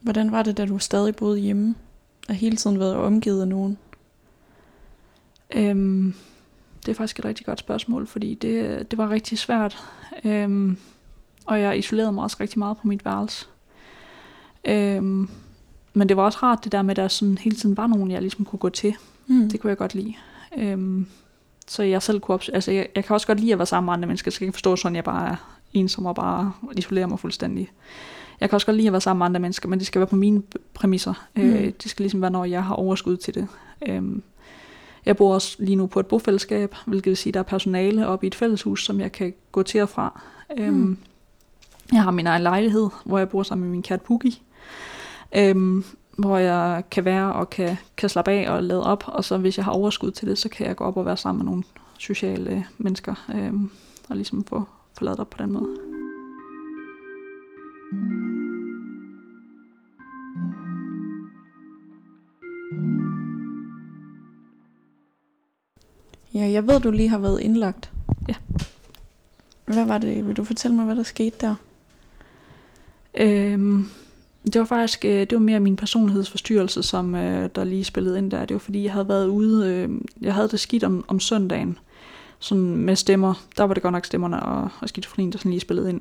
[0.00, 1.74] Hvordan var det, da du stadig boede hjemme?
[2.28, 3.78] Og hele tiden været omgivet af nogen?
[5.54, 6.14] Øhm,
[6.86, 9.78] det er faktisk et rigtig godt spørgsmål, fordi det, det var rigtig svært.
[10.24, 10.76] Øhm,
[11.46, 13.46] og jeg isolerede mig også rigtig meget på mit værelse.
[14.64, 15.28] Øhm,
[15.94, 18.10] men det var også rart det der med, at der sådan hele tiden var nogen,
[18.10, 18.94] jeg ligesom kunne gå til.
[19.26, 19.48] Mm.
[19.50, 20.14] Det kunne jeg godt lide.
[20.58, 21.06] Øhm,
[21.68, 23.92] så jeg selv kunne altså jeg, jeg kan også godt lide at være sammen med
[23.94, 25.36] andre mennesker, så jeg kan forstå sådan, at jeg bare er
[25.72, 27.70] ensom og bare isolerer mig fuldstændig.
[28.40, 30.06] Jeg kan også godt lide at være sammen med andre mennesker, men det skal være
[30.06, 30.42] på mine
[30.74, 31.14] præmisser.
[31.36, 31.42] Mm.
[31.42, 31.72] Øh, Mm.
[31.72, 33.48] det skal ligesom være, når jeg har overskud til det.
[33.88, 34.22] Øhm,
[35.06, 38.06] jeg bor også lige nu på et bofællesskab, hvilket vil sige, at der er personale
[38.06, 40.20] oppe i et fælleshus, som jeg kan gå til og fra.
[40.58, 40.98] Øhm, Mm.
[41.92, 44.32] Jeg har min egen lejlighed, hvor jeg bor sammen med min kat Puggy.
[45.36, 45.84] Øhm,
[46.18, 49.56] hvor jeg kan være og kan, kan slappe af og lade op, og så hvis
[49.56, 51.62] jeg har overskud til det, så kan jeg gå op og være sammen med nogle
[51.98, 53.70] sociale mennesker, øhm,
[54.08, 54.64] og ligesom få,
[54.98, 55.89] få lavet op på den måde.
[66.52, 67.90] Jeg ved, du lige har været indlagt.
[68.28, 68.34] Ja.
[69.64, 70.26] Hvad var det?
[70.26, 71.54] Vil du fortælle mig, hvad der skete der?
[73.14, 73.88] Øhm,
[74.44, 78.30] det var faktisk øh, det var mere min personlighedsforstyrrelse, som øh, der lige spillede ind
[78.30, 78.44] der.
[78.44, 81.78] Det var fordi, jeg havde været ude, øh, jeg havde det skidt om, om søndagen,
[82.38, 83.34] sådan med stemmer.
[83.56, 86.00] Der var det godt nok stemmerne og, og skizofrenien, der sådan lige spillede ind.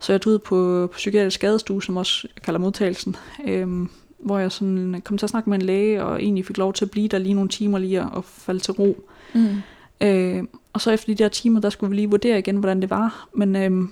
[0.00, 3.86] Så jeg tog ud på, på psykiatrisk skadestue, som også kalder modtagelsen, øh,
[4.18, 6.84] hvor jeg sådan kom til at snakke med en læge, og egentlig fik lov til
[6.84, 9.08] at blive der lige nogle timer lige og, og falde til ro.
[9.34, 9.56] Mm.
[10.00, 12.90] Øh, og så efter de der timer, der skulle vi lige vurdere igen, hvordan det
[12.90, 13.28] var.
[13.34, 13.88] Men øh,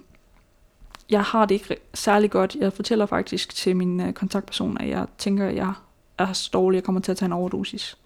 [1.11, 2.57] jeg har det ikke særlig godt.
[2.61, 5.73] Jeg fortæller faktisk til min øh, kontaktperson, at jeg tænker, at jeg
[6.19, 7.97] er så dårlig, jeg kommer til at tage en overdosis.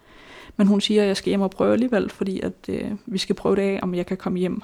[0.56, 3.34] Men hun siger, at jeg skal hjem og prøve alligevel, fordi at, øh, vi skal
[3.34, 4.62] prøve det af, om jeg kan komme hjem.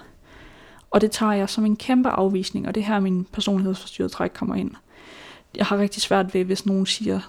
[0.91, 4.31] Og det tager jeg som en kæmpe afvisning, og det er her min personlighedsforstyrrede træk
[4.35, 4.71] kommer ind.
[5.57, 7.21] Jeg har rigtig svært ved, hvis nogen siger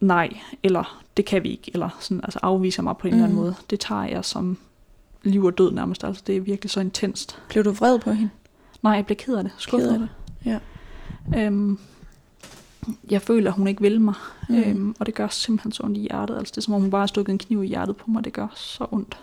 [0.00, 0.28] nej,
[0.62, 3.16] eller det kan vi ikke, eller sådan, altså afviser mig på en mm.
[3.16, 3.42] eller anden Mm.
[3.44, 3.54] måde.
[3.70, 4.58] Det tager jeg som
[5.24, 6.04] liv og død nærmest.
[6.04, 7.38] Altså, det er virkelig så intenst.
[7.48, 8.30] Blev du vred på hende?
[8.82, 9.52] Nej, jeg bliver ked af det.
[9.56, 9.88] Skuffet.
[9.88, 10.08] Ked af det.
[10.44, 10.58] Ja.
[11.46, 11.78] Øhm,
[13.10, 14.14] jeg føler, at hun ikke vil mig.
[14.48, 14.56] Mm.
[14.56, 16.36] Øhm, og det gør simpelthen så ondt i hjertet.
[16.36, 18.24] Altså, det er som om hun bare har stukket en kniv i hjertet på mig.
[18.24, 19.18] Det gør så ondt.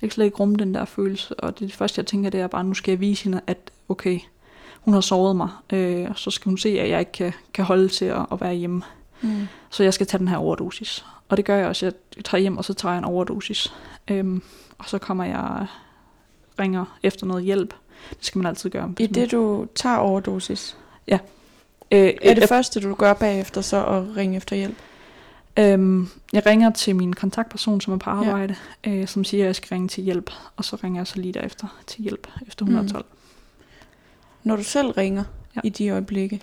[0.00, 1.40] Jeg kan slet ikke rumme den der følelse.
[1.40, 4.18] Og det første, jeg tænker, det er bare, nu skal jeg vise hende, at okay,
[4.80, 5.48] hun har såret mig.
[5.72, 8.40] Øh, og så skal hun se, at jeg ikke kan, kan holde til at, at
[8.40, 8.82] være hjemme.
[9.22, 9.46] Mm.
[9.70, 11.04] Så jeg skal tage den her overdosis.
[11.28, 11.86] Og det gør jeg også.
[11.86, 13.72] Jeg tager hjem, og så tager jeg en overdosis.
[14.10, 14.42] Øhm,
[14.78, 15.66] og så kommer jeg
[16.58, 17.74] ringer efter noget hjælp.
[18.10, 18.94] Det skal man altid gøre.
[18.98, 20.76] I det, du tager overdosis,
[21.94, 24.76] Øh, er det jeg, første, du gør bagefter så at ringe efter hjælp?
[25.56, 28.56] øhm, jeg ringer til min kontaktperson, som er på arbejde,
[28.86, 28.90] ja.
[28.90, 30.30] øh, som siger, at jeg skal ringe til hjælp.
[30.56, 33.04] Og så ringer jeg så lige derefter til hjælp efter 112.
[33.10, 33.18] Mm.
[34.42, 35.60] Når du selv ringer ja.
[35.64, 35.66] Ja.
[35.66, 36.40] i de øjeblikke,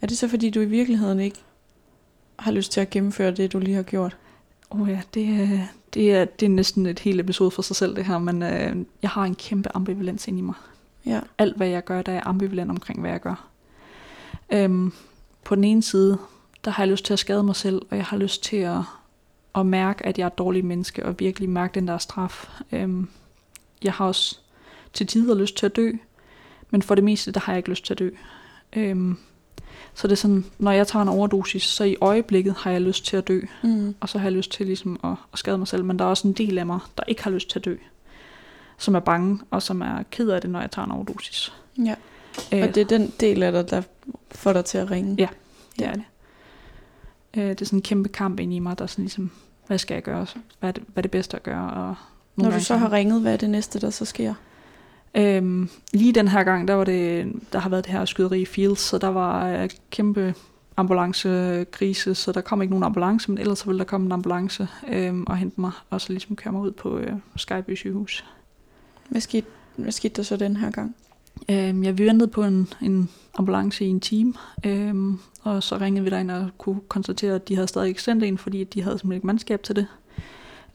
[0.00, 1.38] er det så fordi, du i virkeligheden ikke
[2.38, 4.16] har lyst til at gennemføre det, du lige har gjort?
[4.70, 7.96] Oh ja, det, er- det, er, det er næsten et helt episode for sig selv,
[7.96, 8.18] det her.
[8.18, 10.54] Men øh, jeg har en kæmpe ambivalens ind i mig.
[11.06, 11.20] Ja.
[11.38, 13.48] alt hvad jeg gør, der er ambivalent omkring, hvad jeg gør.
[14.52, 14.92] Øhm,
[15.44, 16.18] på den ene side,
[16.64, 18.78] der har jeg lyst til at skade mig selv, og jeg har lyst til at,
[19.54, 22.48] at mærke, at jeg er et dårligt menneske, og virkelig mærke den der straf.
[22.72, 23.08] Øhm,
[23.82, 24.38] jeg har også
[24.92, 25.92] til tider lyst til at dø,
[26.70, 28.10] men for det meste, der har jeg ikke lyst til at dø.
[28.72, 29.16] Øhm,
[29.94, 33.04] så det er sådan, når jeg tager en overdosis, så i øjeblikket har jeg lyst
[33.06, 33.94] til at dø, Mm.
[34.00, 36.08] og så har jeg lyst til ligesom at, at skade mig selv, men der er
[36.08, 37.76] også en del af mig, der ikke har lyst til at dø,
[38.78, 41.52] som er bange, og som er ked af det, når jeg tager en overdosis.
[41.84, 41.94] Ja.
[42.52, 43.82] Øh, Og det er den del af dig, der
[44.30, 45.14] får dig til at ringe?
[45.18, 45.28] Ja.
[45.78, 46.04] Det er det.
[47.36, 49.30] Øh, det er sådan en kæmpe kamp ind i mig, der er sådan ligesom,
[49.66, 50.26] hvad skal jeg gøre?
[50.60, 51.70] Hvad er det, hvad er det bedste at gøre?
[51.70, 51.94] Og
[52.36, 54.34] Når du så har ringet, hvad er det næste, der så sker?
[55.14, 58.44] Øhm, lige den her gang, der var det, der har været det her skyderi i
[58.44, 60.34] Fields, så der var øh, kæmpe
[60.76, 64.68] ambulancekrise, så der kom ikke nogen ambulance, men ellers så ville der komme en ambulance
[64.88, 68.24] øhm, og hente mig, og så ligesom køre mig ud på øh, Skyby sygehus.
[69.08, 69.46] Hvad skete,
[69.76, 70.96] hvad skete der så den her gang?
[71.50, 74.34] Øhm, jeg ventede på en, en ambulance i en time,
[74.66, 78.24] øhm, og så ringede vi derind og kunne konstatere, at de havde stadig ikke sendt
[78.24, 79.86] en, fordi de havde simpelthen ikke mandskab til det.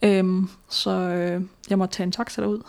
[0.02, 2.62] Øhm, så øh, jeg måtte tage en taxa derud,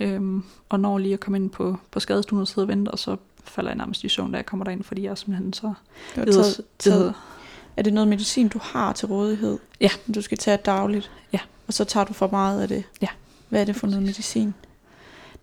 [0.00, 2.98] øhm, og når lige at komme ind på, på skadestuen og sidde og vente, og
[2.98, 5.72] så falder jeg nærmest i søvn, da jeg kommer derind, fordi jeg er simpelthen så...
[6.14, 7.14] Det hedder- taget, det taget,
[7.76, 9.58] er det noget medicin, du har til rådighed?
[9.80, 9.90] Ja.
[10.14, 11.10] Du skal tage dagligt?
[11.32, 11.38] Ja.
[11.66, 12.84] Og så tager du for meget af det?
[13.02, 13.06] Ja.
[13.48, 14.54] Hvad er det for noget medicin?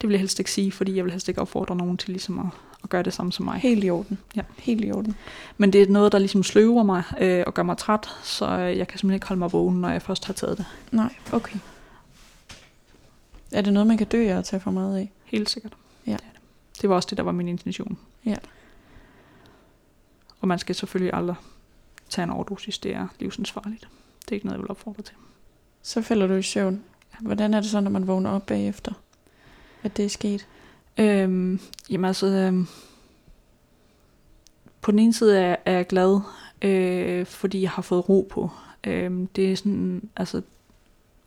[0.01, 2.39] Det vil jeg helst ikke sige, fordi jeg vil helst ikke opfordre nogen til ligesom
[2.39, 2.45] at,
[2.83, 3.59] at gøre det samme som mig.
[3.59, 4.17] Helt i orden.
[4.35, 4.41] Ja.
[4.57, 5.15] Helt i orden.
[5.57, 8.87] Men det er noget, der ligesom sløver mig øh, og gør mig træt, så jeg
[8.87, 10.65] kan simpelthen ikke holde mig vågen, når jeg først har taget det.
[10.91, 11.57] Nej, okay.
[13.51, 15.12] Er det noget, man kan dø af at tage for meget af?
[15.25, 15.73] Helt sikkert.
[16.07, 16.12] Ja.
[16.12, 16.81] Det, det.
[16.81, 17.97] det var også det, der var min intention.
[18.25, 18.36] Ja.
[20.39, 21.36] Og man skal selvfølgelig aldrig
[22.10, 22.79] tage en overdosis.
[22.79, 23.88] Det er livsensfarligt.
[24.21, 25.15] Det er ikke noget, jeg vil opfordre til.
[25.81, 26.83] Så falder du i søvn.
[27.19, 28.91] Hvordan er det så, når man vågner op bagefter?
[29.83, 30.47] At det er sket?
[30.97, 32.67] Øhm, jamen altså, øhm,
[34.81, 36.19] på den ene side er, er jeg glad,
[36.62, 38.49] øh, fordi jeg har fået ro på.
[38.83, 40.41] Øhm, det er sådan, altså,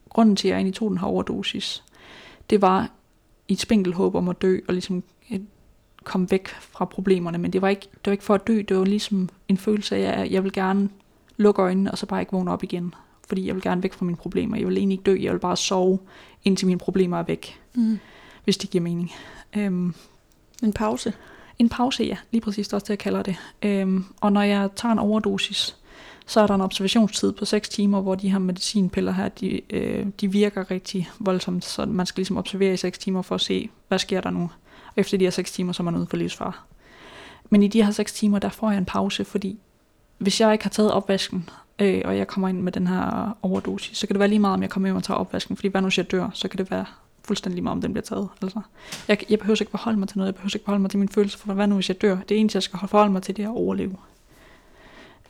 [0.08, 1.84] grunden til, at jeg egentlig tog den her overdosis,
[2.50, 2.88] det var
[3.48, 5.40] i et spinkelt håb om at dø, og ligesom øh,
[6.04, 8.76] komme væk fra problemerne, men det var ikke, det var ikke for at dø, det
[8.78, 10.88] var ligesom en følelse af, at jeg vil gerne
[11.36, 12.94] lukke øjnene, og så bare ikke vågne op igen.
[13.28, 14.56] Fordi jeg vil gerne væk fra mine problemer.
[14.56, 15.98] Jeg vil egentlig ikke dø, jeg vil bare sove,
[16.44, 17.98] indtil mine problemer er væk, Mm.
[18.44, 19.12] hvis det giver mening.
[19.56, 19.94] Øhm,
[20.62, 21.12] En pause?
[21.58, 22.16] en pause, ja.
[22.30, 23.36] Lige præcis det også det, jeg kalder det.
[23.62, 25.76] Øhm, og når jeg tager en overdosis,
[26.30, 30.06] så er der en observationstid på 6 timer, hvor de her medicinpiller her, de, øh,
[30.20, 31.64] de virker rigtig voldsomt.
[31.64, 34.42] Så man skal ligesom observere i 6 timer for at se, hvad sker der nu.
[34.86, 36.64] Og efter de her 6 timer, så er man ude for livsfar.
[37.50, 39.58] Men i de her 6 timer, der får jeg en pause, fordi
[40.18, 43.98] hvis jeg ikke har taget opvasken, øh, og jeg kommer ind med den her overdosis,
[43.98, 45.56] så kan det være lige meget, om jeg kommer hjem og tager opvasken.
[45.56, 46.84] Fordi hvad nu, hvis jeg dør, så kan det være
[47.24, 48.28] fuldstændig lige meget, om den bliver taget.
[48.42, 48.60] Altså,
[49.08, 50.26] jeg, jeg behøver ikke forholde mig til noget.
[50.26, 52.18] Jeg behøver ikke forholde mig til min følelse For hvad nu, hvis jeg dør?
[52.28, 53.96] Det eneste, jeg skal forholde mig til, det er at overleve.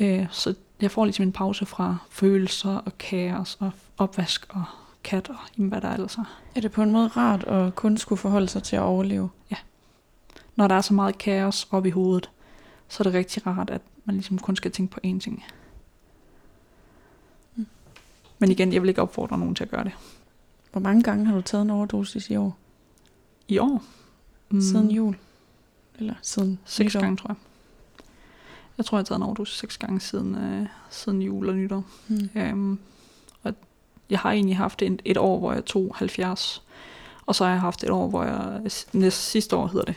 [0.00, 4.64] Øh, så jeg får ligesom en pause fra følelser og kaos og opvask og
[5.05, 6.38] kat og jamen, hvad der ellers er.
[6.55, 9.31] Er det på en måde rart at kun skulle forholde sig til at overleve?
[10.57, 12.31] Når der er så meget kaos op i hovedet,
[12.88, 15.45] så er det rigtig rart, at man ligesom kun skal tænke på én ting.
[17.57, 17.66] Mm.
[18.38, 19.93] Men igen, jeg vil ikke opfordre nogen til at gøre det.
[20.73, 22.59] Hvor mange gange har du taget en overdosis i år?
[23.49, 23.83] I år?
[24.51, 24.61] Mm.
[24.61, 25.16] Siden jul?
[25.99, 27.37] Eller siden Seks gange, tror jeg.
[28.81, 31.85] Jeg tror, jeg har taget en overdosis seks gange siden, øh, siden jul og nytår.
[32.09, 32.29] Mm.
[32.35, 32.79] Øhm,
[33.43, 33.55] og
[34.11, 36.62] jeg har egentlig haft et, et år, hvor jeg tog 70.
[37.27, 38.61] Og så har jeg haft et år, hvor jeg,
[38.93, 39.95] næste sidste år hedder det,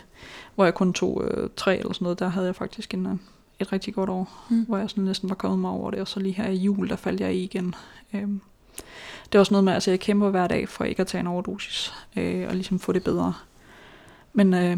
[0.54, 2.18] hvor jeg kun tog øh, tre eller sådan noget.
[2.18, 3.12] Der havde jeg faktisk en, øh,
[3.60, 4.64] et rigtig godt år, Mm.
[4.64, 6.00] hvor jeg sådan næsten var kommet mig over det.
[6.00, 7.74] Og så lige her i jul, der faldt jeg i igen.
[8.14, 8.40] Øhm,
[9.26, 11.26] det er også noget med, altså jeg kæmper hver dag for ikke at tage en
[11.26, 13.34] overdosis, øh, og ligesom få det bedre.
[14.32, 14.76] Men øh,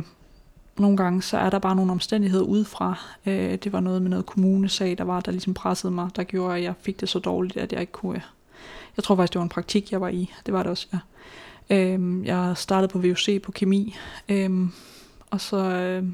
[0.80, 2.98] nogle gange, så er der bare nogle omstændigheder udefra.
[3.26, 6.56] Øh, det var noget med noget kommunesag, der var, der ligesom pressede mig, der gjorde,
[6.56, 8.16] at jeg fik det så dårligt, at jeg ikke kunne...
[8.16, 8.22] Øh,
[8.96, 10.32] jeg tror faktisk, det var en praktik, jeg var i.
[10.46, 10.98] Det var det også, ja.
[11.70, 13.96] Øh, jeg startede på VUC på kemi,
[14.28, 14.68] øh,
[15.30, 16.04] og så øh,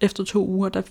[0.00, 0.82] efter to uger, der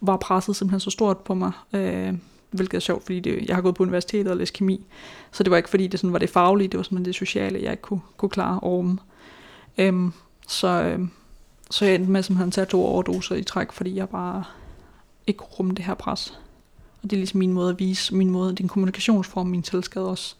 [0.00, 2.14] var presset simpelthen så stort på mig, øh,
[2.50, 4.86] hvilket er sjovt, fordi det, jeg har gået på universitetet og læst kemi,
[5.32, 7.62] så det var ikke fordi, det sådan var det faglige, det var simpelthen det sociale,
[7.62, 8.96] jeg ikke kunne, kunne klare over
[9.78, 10.12] Øhm,
[10.48, 11.10] så, øhm,
[11.70, 14.44] så jeg endte med simpelthen at tage to overdoser i træk, fordi jeg bare
[15.26, 16.40] ikke kunne rumme det her pres.
[17.02, 20.34] Og det er ligesom min måde at vise, min måde, din kommunikationsform, min tilskade også,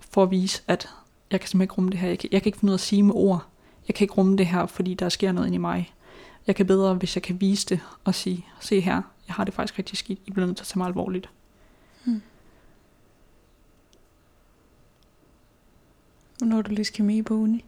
[0.00, 0.88] for at vise, at
[1.30, 2.08] jeg kan simpelthen ikke rumme det her.
[2.08, 3.46] Jeg kan, jeg kan ikke finde ud af at sige med ord.
[3.88, 5.94] Jeg kan ikke rumme det her, fordi der sker noget ind i mig.
[6.46, 9.54] Jeg kan bedre, hvis jeg kan vise det og sige, se her, jeg har det
[9.54, 10.18] faktisk rigtig skidt.
[10.26, 11.30] I bliver nødt til at tage mig alvorligt.
[12.04, 12.22] Hmm.
[16.38, 17.64] Hvornår du læst kemi på uni?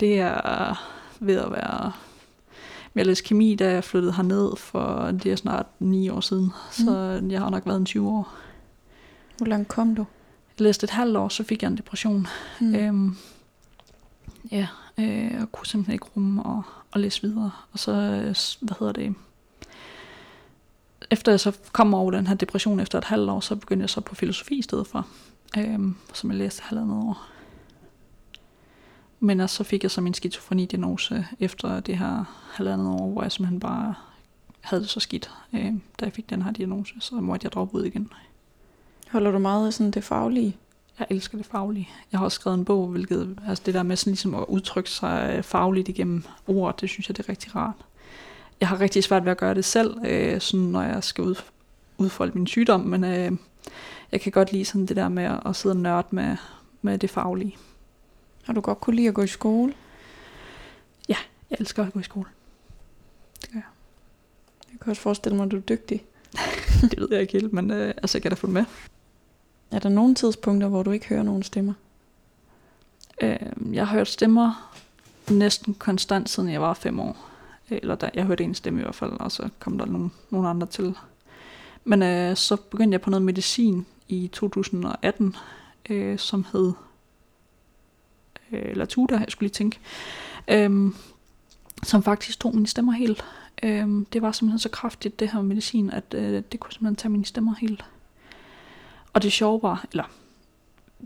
[0.00, 1.92] Det er ved at være...
[2.94, 6.52] Jeg læste kemi, da jeg flyttede herned for det er snart 9 år siden.
[6.70, 7.30] Så mm.
[7.30, 8.34] jeg har nok været en 20 år.
[9.36, 10.06] Hvor langt kom du?
[10.58, 12.26] Jeg læste et halvt år, så fik jeg en depression.
[12.60, 12.74] Mm.
[12.74, 13.16] Øhm,
[14.50, 14.66] ja,
[14.98, 17.50] øh, jeg kunne simpelthen ikke rumme og, og læse videre.
[17.72, 17.92] Og så,
[18.60, 19.14] hvad hedder det,
[21.10, 23.90] efter jeg så kom over den her depression efter et halvt år, så begyndte jeg
[23.90, 25.06] så på filosofi i stedet for,
[25.58, 27.28] øhm, som jeg læste halvandet år.
[29.24, 33.60] Men så fik jeg så min skizofreni-diagnose efter det her halvandet år, hvor jeg simpelthen
[33.60, 33.94] bare
[34.60, 37.74] havde det så skidt, øh, da jeg fik den her diagnose, så måtte jeg droppe
[37.74, 38.10] ud igen.
[39.10, 40.56] Holder du meget af sådan det faglige?
[40.98, 41.88] Jeg elsker det faglige.
[42.12, 44.90] Jeg har også skrevet en bog, hvilket, altså det der med sådan ligesom at udtrykke
[44.90, 47.76] sig fagligt igennem ord, det synes jeg, det er rigtig rart.
[48.60, 51.34] Jeg har rigtig svært ved at gøre det selv, øh, sådan når jeg skal ud,
[51.98, 53.32] udfolde min sygdom, men øh,
[54.12, 56.36] jeg kan godt lide sådan det der med at sidde og nørde med,
[56.82, 57.56] med det faglige.
[58.44, 59.74] Har du godt kunne lide at gå i skole?
[61.08, 61.16] Ja,
[61.50, 62.28] jeg elsker at gå i skole.
[63.40, 63.62] Det gør jeg.
[64.72, 66.04] Jeg kan også forestille mig, at du er dygtig.
[66.90, 68.64] det ved jeg ikke helt, men øh, altså, jeg kan da få med.
[69.70, 71.74] Er der nogle tidspunkter, hvor du ikke hører nogen stemmer?
[73.20, 73.36] Øh,
[73.72, 74.74] jeg har hørt stemmer
[75.30, 77.30] næsten konstant, siden jeg var fem år.
[77.70, 80.48] Eller da, jeg hørte en stemme i hvert fald, og så kom der nogle, nogle
[80.48, 80.94] andre til.
[81.84, 85.36] Men øh, så begyndte jeg på noget medicin i 2018,
[85.90, 86.72] øh, som hed
[88.52, 89.78] øh, eller Tuda, jeg skulle lige tænke,
[90.48, 90.92] øh,
[91.82, 93.24] som faktisk tog mine stemmer helt.
[93.62, 97.12] Øh, det var simpelthen så kraftigt, det her medicin, at øh, det kunne simpelthen tage
[97.12, 97.84] mine stemmer helt.
[99.12, 100.04] Og det sjove var, eller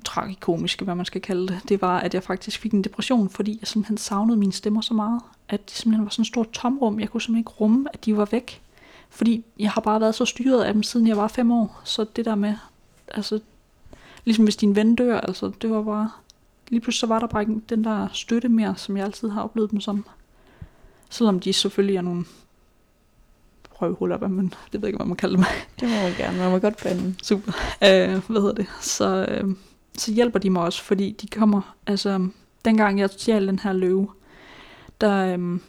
[0.05, 3.59] tragikomiske, hvad man skal kalde det, det var, at jeg faktisk fik en depression, fordi
[3.61, 7.01] jeg simpelthen savnede mine stemmer så meget, at det simpelthen var sådan et stort tomrum.
[7.01, 8.63] Jeg kunne simpelthen ikke rumme, at de var væk.
[9.11, 11.81] Fordi jeg har bare været så styret af dem, siden jeg var fem år.
[11.85, 12.55] Så det der med,
[13.09, 13.41] altså,
[14.25, 16.11] ligesom hvis din ven dør, altså, det var bare,
[16.71, 19.43] lige pludselig så var der bare ikke den der støtte mere, som jeg altid har
[19.43, 20.07] oplevet dem som.
[21.11, 22.25] Selvom de selvfølgelig er nogle
[23.83, 25.45] røvhuller, men det ved jeg ikke, hvad man kalder dem.
[25.81, 27.15] Det må man gerne, man må godt bande.
[27.23, 27.53] Super.
[27.75, 28.67] Uh, hvad hedder det?
[28.81, 29.55] Så, uh,
[29.95, 32.29] så hjælper de mig også, fordi de kommer, altså
[32.65, 34.09] dengang jeg stjal den her løve,
[35.01, 35.63] der, um,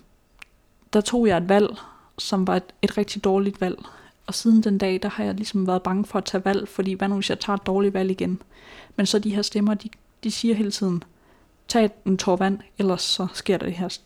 [0.93, 1.77] der tog jeg et valg,
[2.17, 3.77] som var et, et rigtig dårligt valg.
[4.27, 6.93] Og siden den dag, der har jeg ligesom været bange for at tage valg, fordi
[6.93, 8.41] hvad nu hvis jeg tager et dårligt valg igen?
[8.95, 9.89] Men så de her stemmer, de,
[10.23, 11.03] de siger hele tiden,
[11.67, 13.97] tag en tår vand, ellers så sker der det her.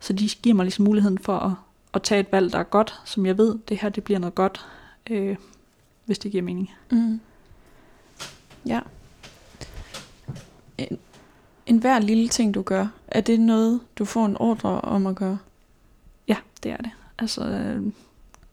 [0.00, 1.52] Så de giver mig ligesom muligheden for at,
[1.94, 4.34] at tage et valg, der er godt, som jeg ved, det her det bliver noget
[4.34, 4.66] godt,
[5.10, 5.36] øh,
[6.04, 6.70] hvis det giver mening.
[6.90, 7.20] Mm.
[8.66, 8.80] Ja.
[10.78, 10.98] En,
[11.66, 15.16] en hver lille ting, du gør, er det noget, du får en ordre om at
[15.16, 15.38] gøre?
[16.28, 16.90] Ja, det er det.
[17.18, 17.92] Altså, øh,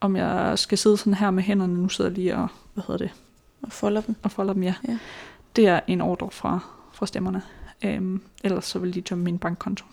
[0.00, 3.06] om jeg skal sidde sådan her med hænderne, nu sidder jeg lige og, hvad hedder
[3.06, 3.10] det?
[3.62, 4.16] Og folder dem.
[4.22, 4.74] Og folder dem, ja.
[4.88, 4.98] ja.
[5.56, 6.60] Det er en ordre fra,
[6.94, 7.42] fra stemmerne.
[7.84, 9.84] Øhm, ellers så vil de tømme min bankkonto.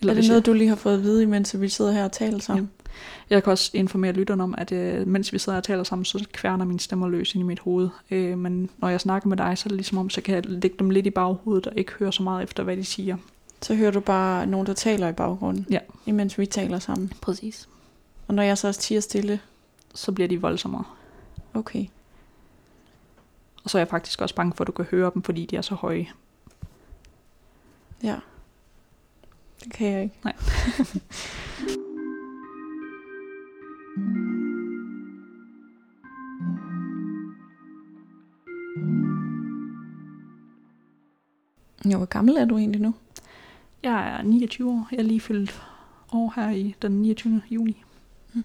[0.00, 0.46] Eller er det noget, jeg...
[0.46, 2.70] du lige har fået at vide, mens vi sidder her og taler sammen?
[3.30, 3.34] Ja.
[3.34, 6.26] Jeg kan også informere lytterne om, at øh, mens vi sidder og taler sammen, så
[6.32, 7.88] kværner mine stemmer løs ind i mit hoved.
[8.10, 10.46] Øh, men når jeg snakker med dig, så er det ligesom om, så kan jeg
[10.46, 13.16] lægge dem lidt i baghovedet og ikke høre så meget efter, hvad de siger.
[13.62, 15.78] Så hører du bare nogen, der taler i baggrunden, ja.
[16.06, 17.12] imens vi taler sammen?
[17.20, 17.68] Præcis.
[18.28, 19.40] Og når jeg så stiger stille?
[19.94, 20.84] Så bliver de voldsommere.
[21.54, 21.86] Okay.
[23.68, 25.56] Og så er jeg faktisk også bange for, at du kan høre dem, fordi de
[25.56, 26.08] er så høje.
[28.02, 28.16] Ja.
[29.64, 30.14] Det kan jeg ikke.
[30.24, 30.36] Nej.
[41.90, 42.94] Ja, hvor gammel er du egentlig nu?
[43.82, 44.88] Jeg er 29 år.
[44.90, 45.62] Jeg er lige fyldt
[46.12, 47.42] år her i den 29.
[47.50, 47.84] juni.
[48.34, 48.44] Mm.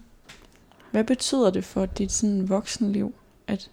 [0.91, 3.13] Hvad betyder det for dit sådan voksenliv,
[3.47, 3.71] at,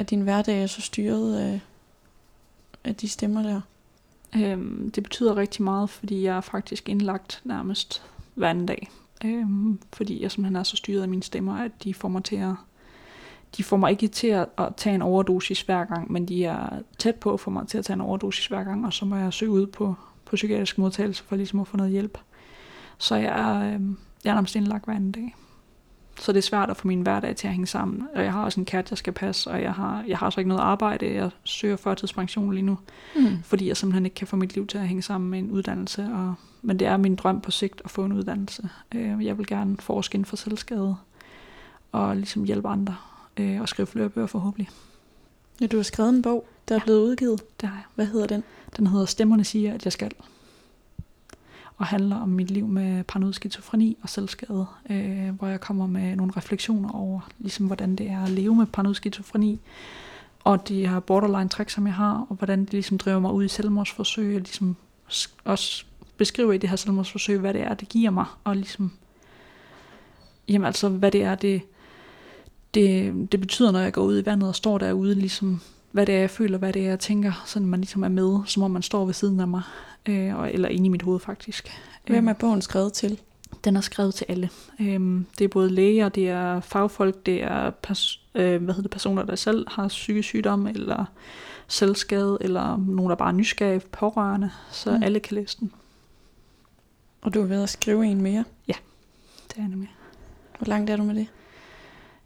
[0.00, 1.60] at din hverdag er så styret af,
[2.84, 3.60] af de stemmer der?
[4.36, 8.02] Øhm, det betyder rigtig meget, fordi jeg er faktisk indlagt nærmest
[8.34, 8.90] hver anden dag.
[9.24, 12.36] Øhm, fordi jeg simpelthen er så styret af mine stemmer, at de får mig til
[12.36, 12.54] at
[13.56, 16.68] de får mig ikke til at, at tage en overdosis hver gang, men de er
[16.98, 19.16] tæt på at få mig til at tage en overdosis hver gang, og så må
[19.16, 22.18] jeg søge ud på, på psykiatrisk modtagelse for ligesom at få noget hjælp.
[22.98, 23.80] Så jeg er, øh,
[24.24, 25.34] jeg er nærmest indlagt hver anden dag.
[26.20, 28.08] Så det er svært at få min hverdag til at hænge sammen.
[28.14, 30.40] Og jeg har også en kat, jeg skal passe, og jeg har, jeg har også
[30.40, 31.14] ikke noget arbejde.
[31.14, 32.78] Jeg søger førtidspension lige nu,
[33.16, 33.42] mm.
[33.42, 36.02] fordi jeg simpelthen ikke kan få mit liv til at hænge sammen med en uddannelse.
[36.02, 38.68] Og, men det er min drøm på sigt at få en uddannelse.
[38.94, 40.96] Øh, jeg vil gerne forske inden for selvskade
[41.92, 42.96] og ligesom hjælpe andre
[43.36, 44.68] øh, og skrive flere bøger forhåbentlig.
[45.60, 47.42] Ja, du har skrevet en bog, der er ja, blevet udgivet.
[47.60, 47.84] Det har jeg.
[47.94, 48.44] Hvad hedder den?
[48.76, 50.12] Den hedder Stemmerne siger, at jeg skal.
[51.80, 56.16] Og handler om mit liv med paranoid skizofreni og selvskade, øh, hvor jeg kommer med
[56.16, 59.60] nogle refleksioner over, ligesom hvordan det er at leve med paranoid skizofreni,
[60.44, 63.44] og de her borderline træk, som jeg har, og hvordan det ligesom driver mig ud
[63.44, 64.76] i selvmordsforsøg, og ligesom
[65.44, 65.84] også
[66.16, 68.92] beskriver i det her selvmordsforsøg, hvad det er, det giver mig, og ligesom,
[70.48, 71.62] jamen altså, hvad det er, det,
[72.74, 76.14] det, det betyder, når jeg går ud i vandet og står derude, ligesom hvad det
[76.14, 78.70] er, jeg føler, hvad det er, jeg tænker, så man ligesom er med, som om
[78.70, 79.62] man står ved siden af mig,
[80.06, 81.70] øh, eller inde i mit hoved faktisk.
[82.06, 83.20] Hvem er bogen skrevet til?
[83.64, 84.50] Den er skrevet til alle.
[84.80, 88.90] Øhm, det er både læger, det er fagfolk, det er pers- øh, hvad hedder det,
[88.90, 91.04] personer, der selv har psykisk sygdom, eller
[91.68, 95.02] selvskade, eller nogen, der bare er nysgerrige, pårørende, så mm.
[95.02, 95.72] alle kan læse den.
[97.22, 98.44] Og du er ved at skrive en mere?
[98.68, 98.74] Ja,
[99.48, 99.90] det er jeg nemlig.
[100.58, 101.26] Hvor langt er du med det?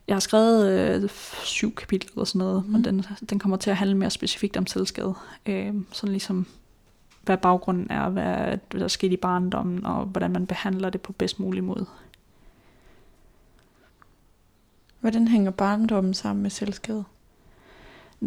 [0.09, 1.11] Jeg har skrevet øh,
[1.45, 2.75] syv kapitler eller sådan noget, mm.
[2.75, 5.15] og den, den kommer til at handle mere specifikt om selvskade.
[5.47, 6.47] Øh, sådan ligesom,
[7.23, 11.41] hvad baggrunden er, hvad der sker i barndommen, og hvordan man behandler det på bedst
[11.41, 11.87] mulig måde.
[15.01, 17.05] Hvordan hænger barndommen sammen med selvskade?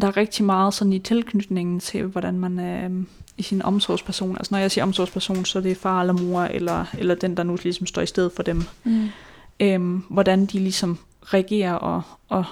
[0.02, 3.04] Der er rigtig meget sådan i tilknytningen til, hvordan man er øh,
[3.38, 4.38] i sin omsorgsperson.
[4.38, 7.44] Altså når jeg siger omsorgsperson, så er det far eller mor, eller, eller den, der
[7.44, 8.64] nu ligesom står i stedet for dem.
[8.84, 9.08] Mm.
[9.60, 10.98] Øhm, hvordan de ligesom
[11.34, 12.46] reagerer og, og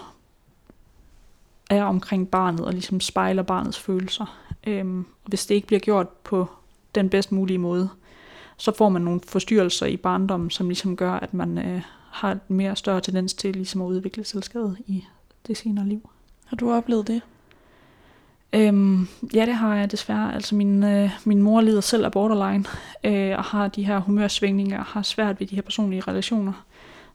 [1.69, 4.37] er omkring barnet og ligesom spejler barnets følelser.
[4.67, 6.47] Øhm, hvis det ikke bliver gjort på
[6.95, 7.89] den bedst mulige måde,
[8.57, 12.49] så får man nogle forstyrrelser i barndommen, som ligesom gør, at man øh, har et
[12.49, 15.05] mere større tendens til ligesom at udvikle selvskade i
[15.47, 16.09] det senere liv.
[16.45, 17.21] Har du oplevet det?
[18.53, 20.33] Øhm, ja, det har jeg desværre.
[20.35, 22.65] Altså min, øh, min mor lider selv af borderline,
[23.03, 26.65] øh, og har de her humørsvingninger, og har svært ved de her personlige relationer.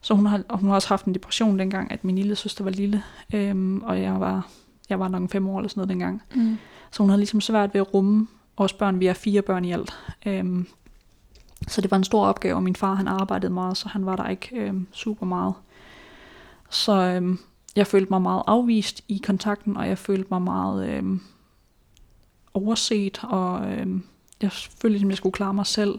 [0.00, 2.64] Så hun har, og hun har også haft en depression dengang, at min lille søster
[2.64, 3.02] var lille,
[3.34, 4.48] øhm, og jeg var,
[4.88, 6.22] jeg var nok fem år eller sådan noget dengang.
[6.34, 6.58] Mm.
[6.90, 8.26] Så hun havde ligesom svært ved at rumme
[8.58, 9.00] vores børn.
[9.00, 9.96] Vi er fire børn i alt.
[10.26, 10.66] Øhm,
[11.68, 14.16] så det var en stor opgave, og min far han arbejdede meget, så han var
[14.16, 15.54] der ikke øhm, super meget.
[16.70, 17.38] Så øhm,
[17.76, 21.20] jeg følte mig meget afvist i kontakten, og jeg følte mig meget øhm,
[22.54, 24.02] overset, og øhm,
[24.42, 25.98] jeg følte ligesom, jeg skulle klare mig selv,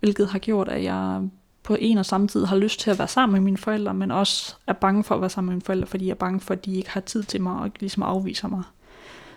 [0.00, 1.28] hvilket har gjort, at jeg
[1.68, 4.10] på en og samme tid har lyst til at være sammen med mine forældre, men
[4.10, 6.54] også er bange for at være sammen med mine forældre, fordi jeg er bange for,
[6.54, 8.62] at de ikke har tid til mig og ligesom afviser mig.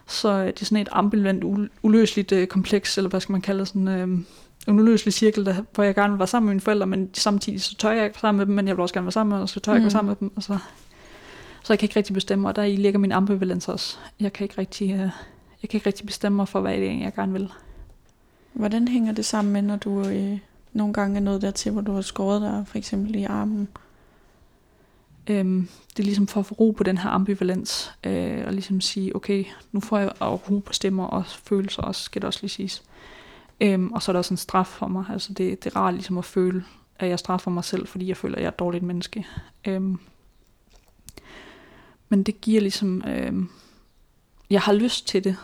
[0.07, 3.65] Så øh, det er sådan et ambivalent, uløseligt øh, kompleks, eller hvad skal man kalde
[3.65, 4.07] sådan øh,
[4.67, 7.61] en uløselig cirkel, der, hvor jeg gerne vil være sammen med mine forældre, men samtidig
[7.61, 9.29] så tør jeg ikke være sammen med dem, men jeg vil også gerne være sammen
[9.29, 9.91] med dem, og så tør jeg ikke være mm.
[9.91, 10.31] sammen med dem.
[10.35, 10.57] Og så,
[11.63, 13.97] så jeg kan ikke rigtig bestemme, og der i ligger min ambivalens også.
[14.19, 14.99] Jeg kan ikke rigtig, øh,
[15.61, 17.51] jeg kan ikke rigtig bestemme mig for, hvad det er, jeg gerne vil.
[18.53, 20.37] Hvordan hænger det sammen med, når du øh,
[20.73, 23.67] nogle gange er noget dertil, hvor du har skåret dig for eksempel i armen.
[25.27, 28.81] Øhm, det er ligesom for at få ro på den her ambivalens, øh, og ligesom
[28.81, 32.49] sige, okay, nu får jeg ro på stemmer og følelser også, skal det også lige
[32.49, 32.83] siges.
[33.61, 35.93] Øhm, og så er der også en straf for mig, altså det, det er rart
[35.93, 36.63] ligesom at føle,
[36.99, 39.27] at jeg straffer mig selv, fordi jeg føler, at jeg er et dårligt menneske.
[39.67, 39.99] Øhm,
[42.09, 43.49] men det giver ligesom, øhm,
[44.49, 45.37] jeg har lyst til det,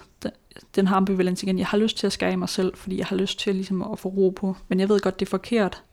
[0.76, 1.60] den har ambivalens igen.
[1.60, 4.00] Jeg har lyst til at skære mig selv, fordi jeg har lyst til ligesom at
[4.00, 4.56] få ro på.
[4.67, 5.84] Men jeg ved godt, det er forkert.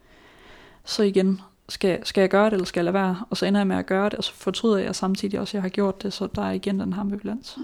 [0.84, 3.24] Så igen, skal, skal jeg gøre det, eller skal jeg lade være?
[3.30, 5.54] Og så ender jeg med at gøre det, og så fortryder jeg samtidig også, at
[5.54, 6.12] jeg har gjort det.
[6.12, 7.58] Så der er igen den her ambivalens.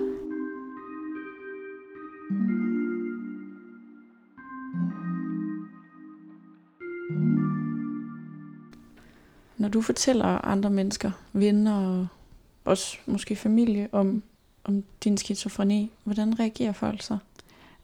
[9.56, 12.06] Når du fortæller andre mennesker, venner og
[12.64, 14.22] også måske familie om
[14.64, 15.90] om din skizofreni.
[16.04, 17.18] Hvordan reagerer folk så?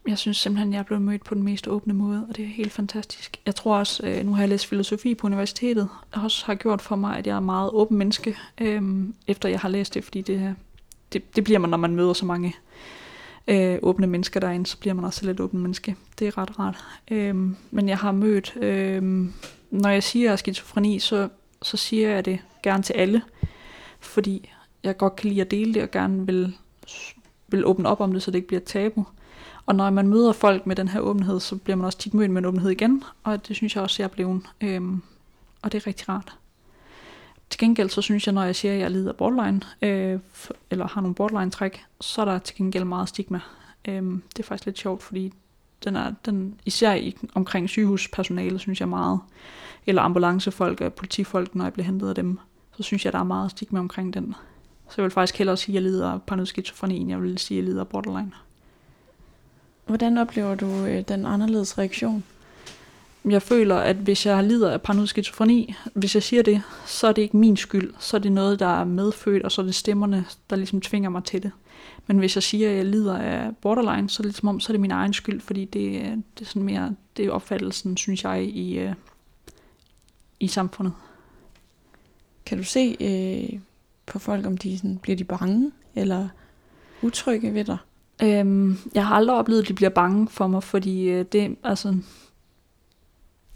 [0.08, 2.48] Jeg synes simpelthen, jeg er blevet mødt på den mest åbne måde, og det er
[2.48, 3.40] helt fantastisk.
[3.46, 6.82] Jeg tror også, øh, nu har jeg læst filosofi på universitetet, og også har gjort
[6.82, 10.22] for mig, at jeg er meget åben menneske, øhm, efter jeg har læst det, fordi
[10.22, 10.54] det,
[11.12, 12.54] det, det bliver man, når man møder så mange
[13.48, 15.96] øh, åbne mennesker derinde, så bliver man også lidt åben menneske.
[16.18, 16.84] Det er ret rart.
[17.10, 19.32] Øhm, men jeg har mødt, øhm,
[19.70, 21.28] når jeg siger skizofreni, så,
[21.62, 23.22] så siger jeg det gerne til alle,
[24.00, 24.50] fordi
[24.82, 26.56] jeg godt kan lide at dele det, og gerne vil
[27.48, 29.06] vil åbne op om det, så det ikke bliver tabu.
[29.66, 32.30] Og når man møder folk med den her åbenhed, så bliver man også tit mødt
[32.30, 34.42] med en åbenhed igen, og det synes jeg også, jeg er blevet.
[34.60, 35.02] Øhm,
[35.62, 36.36] og det er rigtig rart.
[37.50, 40.20] Til gengæld så synes jeg, når jeg siger, at jeg lider af borderline, øh,
[40.70, 43.40] eller har nogle borderline-træk, så er der til gengæld meget stigma.
[43.88, 45.32] Øhm, det er faktisk lidt sjovt, fordi
[45.84, 49.20] den er, den, især i, omkring sygehuspersonale, synes jeg meget,
[49.86, 52.38] eller ambulancefolk og politifolk, når jeg bliver hentet af dem,
[52.76, 54.34] så synes jeg, der er meget stigma omkring den.
[54.88, 57.38] Så jeg vil faktisk hellere sige, at jeg lider af paranoid skizofreni, end jeg vil
[57.38, 58.32] sige, at jeg lider af borderline.
[59.86, 62.24] Hvordan oplever du øh, den anderledes reaktion?
[63.24, 67.12] Jeg føler, at hvis jeg lider af paranoid skizofreni, hvis jeg siger det, så er
[67.12, 67.94] det ikke min skyld.
[67.98, 71.10] Så er det noget, der er medfødt, og så er det stemmerne, der ligesom tvinger
[71.10, 71.50] mig til det.
[72.06, 74.72] Men hvis jeg siger, at jeg lider af borderline, så er det ligesom om, så
[74.72, 76.02] er det min egen skyld, fordi det,
[76.38, 78.94] det er sådan mere, det er opfattelsen, synes jeg, i, øh,
[80.40, 80.92] i samfundet.
[82.46, 83.60] Kan du se øh,
[84.06, 86.28] på folk, om de sådan, bliver de bange eller
[87.02, 87.76] utrygge ved dig?
[88.22, 91.96] Øhm, jeg har aldrig oplevet, at de bliver bange for mig, fordi øh, det, altså,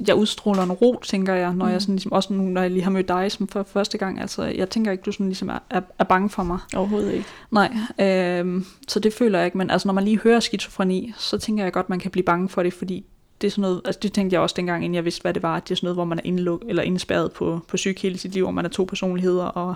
[0.06, 1.72] jeg udstråler en ro, tænker jeg, når mm.
[1.72, 4.20] jeg sådan, ligesom, også nu, når jeg lige har mødt dig som for første gang.
[4.20, 6.58] Altså, jeg tænker ikke, du sådan ligesom er, er, er bange for mig.
[6.74, 7.26] Overhovedet ikke.
[7.50, 9.58] Nej, øhm, så det føler jeg ikke.
[9.58, 12.48] Men altså, når man lige hører skizofreni, så tænker jeg godt, man kan blive bange
[12.48, 13.04] for det, fordi
[13.40, 15.42] det er sådan noget, altså det tænkte jeg også dengang, inden jeg vidste, hvad det
[15.42, 17.96] var, at det er sådan noget, hvor man er indluk, eller indspærret på, på syg
[18.02, 19.74] hele sit liv, hvor man er to personligheder, og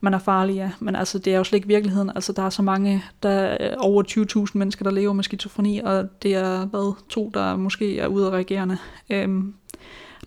[0.00, 0.70] man er farlig, ja.
[0.80, 2.10] Men altså, det er jo slet ikke virkeligheden.
[2.14, 4.02] Altså, der er så mange, der er over
[4.46, 8.26] 20.000 mennesker, der lever med skizofreni, og det er, hvad, to, der måske er ude
[8.26, 8.78] af reagerende.
[9.10, 9.54] Øhm,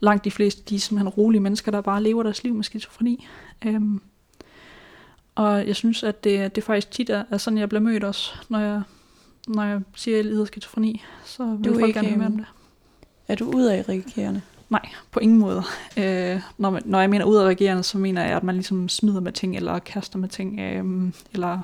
[0.02, 3.28] langt de fleste, de er simpelthen rolige mennesker, der bare lever deres liv med skizofreni.
[3.66, 4.02] Øhm,
[5.36, 8.32] og jeg synes, at det, det faktisk tit er, er sådan, jeg bliver mødt også,
[8.50, 8.82] når jeg,
[9.48, 11.04] når jeg siger, at jeg lider skizofreni.
[11.26, 12.46] Så vil du folk ikke, gerne med om det.
[13.28, 14.42] Er du udadreagerende?
[14.70, 15.64] Nej, på ingen måde.
[15.98, 19.32] Øh, når, man, når jeg mener udadreagerende, så mener jeg, at man ligesom smider med
[19.32, 21.60] ting, eller kaster med ting, øh, eller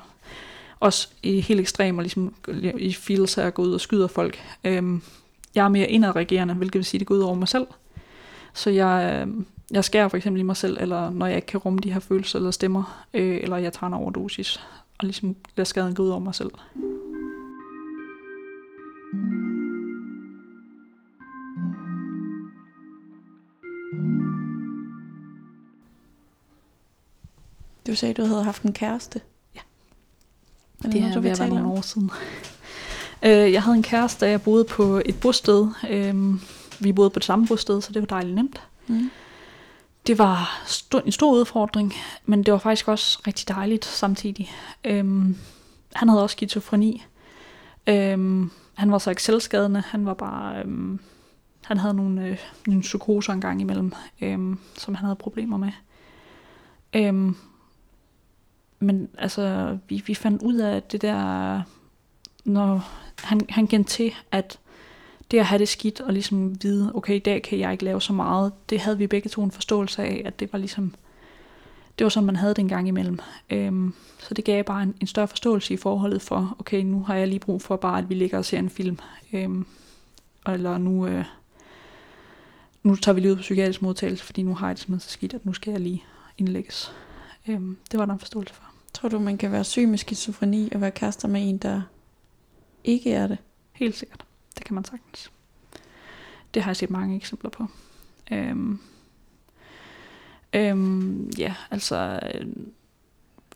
[0.80, 2.34] også i helt ekstrem, og ligesom
[2.78, 4.38] i feels at gå ud og skyder folk.
[4.64, 5.00] Øh,
[5.54, 7.66] jeg er mere indadreagerende, hvilket vil sige, at det går ud over mig selv.
[8.54, 9.34] Så jeg, øh,
[9.70, 12.00] jeg skærer for eksempel i mig selv, eller når jeg ikke kan rumme de her
[12.00, 14.60] følelser eller stemmer, øh, eller jeg tager en overdosis,
[14.98, 16.50] og ligesom lader skaden gå ud over mig selv.
[27.86, 29.20] Du sagde, du havde haft en kæreste.
[29.54, 29.60] Ja.
[30.84, 32.10] Er det, det er ved at være nogle år siden.
[33.22, 35.68] Øh, jeg havde en kæreste, da jeg boede på et bosted.
[35.90, 36.40] Øhm,
[36.80, 38.62] vi boede på det samme bosted, så det var dejligt nemt.
[38.86, 39.10] Mm.
[40.06, 40.66] Det var
[41.04, 44.50] en stor udfordring, men det var faktisk også rigtig dejligt samtidig.
[44.84, 45.36] Øhm,
[45.94, 47.04] han havde også skizofreni.
[47.86, 49.82] Øhm, han var så ikke selvskadende.
[49.86, 50.62] Han var bare...
[50.62, 51.00] Øhm,
[51.64, 55.72] han havde nogle, øh, nogle psykoser en gang imellem, øhm, som han havde problemer med.
[56.94, 57.36] Øhm,
[58.86, 61.62] men altså, vi, vi fandt ud af det der,
[62.44, 64.58] når han, han kendte til, at
[65.30, 68.02] det at have det skidt og ligesom vide, okay, i dag kan jeg ikke lave
[68.02, 70.94] så meget, det havde vi begge to en forståelse af, at det var ligesom,
[71.98, 73.18] det var sådan, man havde det en gang imellem.
[73.50, 77.14] Øhm, så det gav bare en, en større forståelse i forholdet for, okay, nu har
[77.14, 78.98] jeg lige brug for bare, at vi ligger og ser en film.
[79.32, 79.66] Øhm,
[80.48, 81.24] eller nu, øh,
[82.82, 85.12] nu tager vi lige ud på psykiatrisk modtagelse, fordi nu har jeg det simpelthen så
[85.12, 86.04] skidt, at nu skal jeg lige
[86.38, 86.92] indlægges.
[87.48, 88.75] Øhm, det var der en forståelse for.
[88.96, 91.82] Tror du, man kan være syg med skizofreni og være kærester med en, der
[92.84, 93.38] ikke er det?
[93.72, 94.24] Helt sikkert.
[94.54, 95.30] Det kan man sagtens.
[96.54, 97.66] Det har jeg set mange eksempler på.
[98.32, 98.78] Øhm,
[100.52, 102.46] øhm, ja, altså, øh,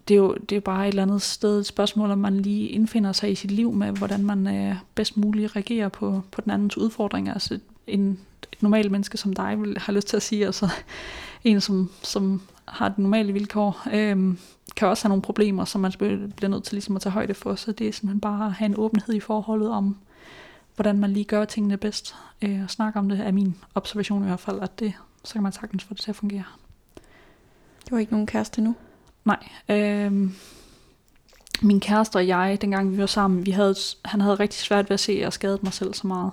[0.08, 2.68] det er jo det er bare et eller andet sted et spørgsmål, om man lige
[2.68, 6.50] indfinder sig i sit liv med, hvordan man øh, bedst muligt reagerer på, på den
[6.50, 7.32] andens udfordringer.
[7.32, 8.20] Altså en,
[8.52, 10.68] et normalt menneske som dig vil have lyst til at sige, altså
[11.44, 14.38] en som, som har de normale vilkår, øhm,
[14.76, 17.54] kan også have nogle problemer, som man bliver nødt til ligesom at tage højde for.
[17.54, 19.96] Så det er simpelthen bare at have en åbenhed i forholdet om,
[20.74, 22.14] hvordan man lige gør tingene bedst.
[22.42, 24.92] Øh, og snakke om det er min observation i hvert fald, at det,
[25.24, 26.44] så kan man sagtens få det til at fungere.
[27.90, 28.74] Du har ikke nogen kæreste nu?
[29.24, 29.48] Nej.
[29.68, 30.30] Øh,
[31.62, 34.94] min kæreste og jeg, dengang vi var sammen, vi havde, han havde rigtig svært ved
[34.94, 36.32] at se, at jeg skadede mig selv så meget,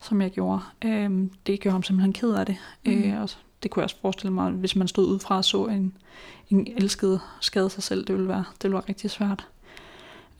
[0.00, 0.60] som jeg gjorde.
[0.84, 1.10] Øh,
[1.46, 2.56] det gjorde ham simpelthen ked af det.
[2.86, 2.92] Mm.
[2.92, 3.30] Øh, og
[3.62, 5.96] det kunne jeg også forestille mig, hvis man stod udefra og så en,
[6.48, 9.46] en elsket skade sig selv, det ville være, det ville være rigtig svært.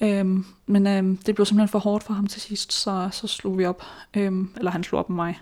[0.00, 3.58] Øhm, men øhm, det blev simpelthen for hårdt for ham til sidst, så, så slog
[3.58, 3.82] vi op,
[4.14, 5.40] øhm, eller han slog op med mig.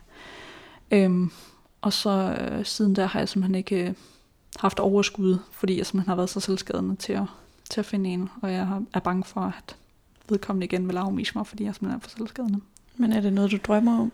[0.90, 1.30] Øhm,
[1.80, 3.94] og så øh, siden der har jeg simpelthen ikke øh,
[4.56, 7.24] haft overskud, fordi jeg simpelthen har været så selvskadende til at,
[7.70, 9.76] til at finde en, og jeg er bange for, at
[10.28, 12.60] vedkommende igen vil afvise mig, fordi jeg simpelthen er for selvskadende.
[12.96, 14.12] Men er det noget, du drømmer om?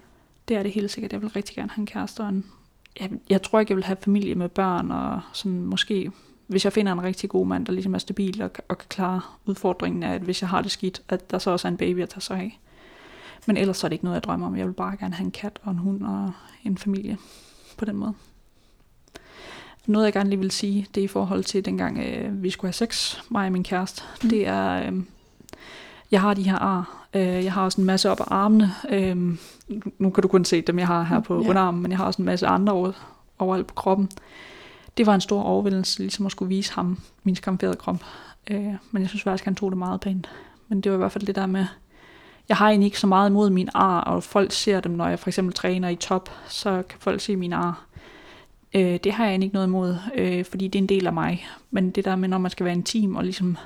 [0.49, 1.13] Det er det helt sikkert.
[1.13, 2.45] Jeg vil rigtig gerne have en kæreste og en,
[3.01, 6.13] jeg, jeg tror ikke, jeg vil have familie med børn, og sådan måske,
[6.47, 9.21] hvis jeg finder en rigtig god mand, der ligesom er stabil og, og kan klare
[9.47, 12.03] udfordringen af, at hvis jeg har det skidt, at der så også er en baby
[12.03, 12.61] at tage sig af.
[13.47, 14.57] Men ellers så er det ikke noget, jeg drømmer om.
[14.57, 16.33] Jeg vil bare gerne have en kat og en hund og
[16.65, 17.19] en familie
[17.77, 18.15] på den måde.
[19.87, 22.69] Noget, jeg gerne lige vil sige, det er i forhold til dengang, øh, vi skulle
[22.69, 24.03] have sex, mig og min kæreste.
[24.23, 24.29] Mm.
[24.29, 25.03] Det er, øh,
[26.11, 27.07] jeg har de her ar.
[27.15, 28.71] Øh, jeg har også en masse op af armene.
[28.91, 29.17] Øh,
[29.99, 31.49] nu kan du kun se dem, jeg har her på Ja.
[31.49, 32.93] underarmen, men jeg har også en masse andre over,
[33.39, 34.09] overalt på kroppen.
[34.97, 38.05] Det var en stor overvældelse, ligesom at skulle vise ham min skamferede krop.
[38.51, 40.31] Øh, men jeg synes faktisk, han tog det meget pænt.
[40.69, 41.67] Men det var i hvert fald det der med,
[42.49, 45.19] jeg har egentlig ikke så meget imod min ar, og folk ser dem, når jeg
[45.19, 47.85] for eksempel træner i top, så kan folk se min ar.
[48.75, 51.13] Øh, det har jeg egentlig ikke noget imod, øh, fordi det er en del af
[51.13, 51.47] mig.
[51.71, 53.57] Men det der med, når man skal være intim, og ligesom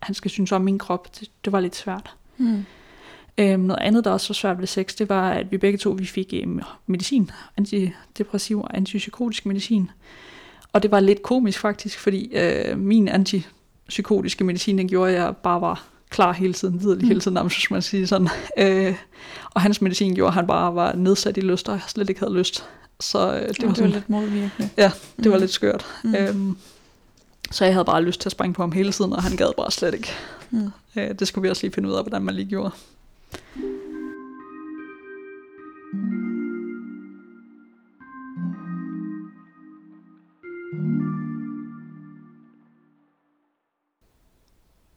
[0.00, 2.14] han skal synes om min krop, det, det var lidt svært.
[2.38, 2.64] Mm.
[3.38, 5.90] Øhm, noget andet, der også var svært ved sex, det var, at vi begge to
[5.90, 9.90] vi fik øhm, medicin, antidepressiv og antipsykotisk medicin.
[10.72, 15.36] Og det var lidt komisk faktisk, fordi øh, min antipsykotiske medicin, den gjorde, at jeg
[15.36, 18.28] bare var klar hele tiden, vidderlig hele tiden, nærmest, hvis man siger sådan.
[18.58, 18.94] Øh,
[19.54, 22.20] og hans medicin gjorde, at han bare var nedsat i lyst, og jeg slet ikke
[22.20, 22.64] havde lyst.
[23.00, 24.68] Så øh, det, Det var, var, sådan, lidt modvirkende.
[24.76, 25.40] Ja, det var Mm.
[25.40, 25.86] lidt skørt.
[26.04, 26.10] Mm.
[26.10, 26.16] Mm.
[26.16, 26.56] Øhm,
[27.50, 29.52] så jeg havde bare lyst til at springe på ham hele tiden, og han gad
[29.56, 30.08] bare slet ikke.
[30.50, 30.70] Mm.
[30.96, 32.72] Øh, det skulle vi også lige finde ud af, hvordan man lige gjorde.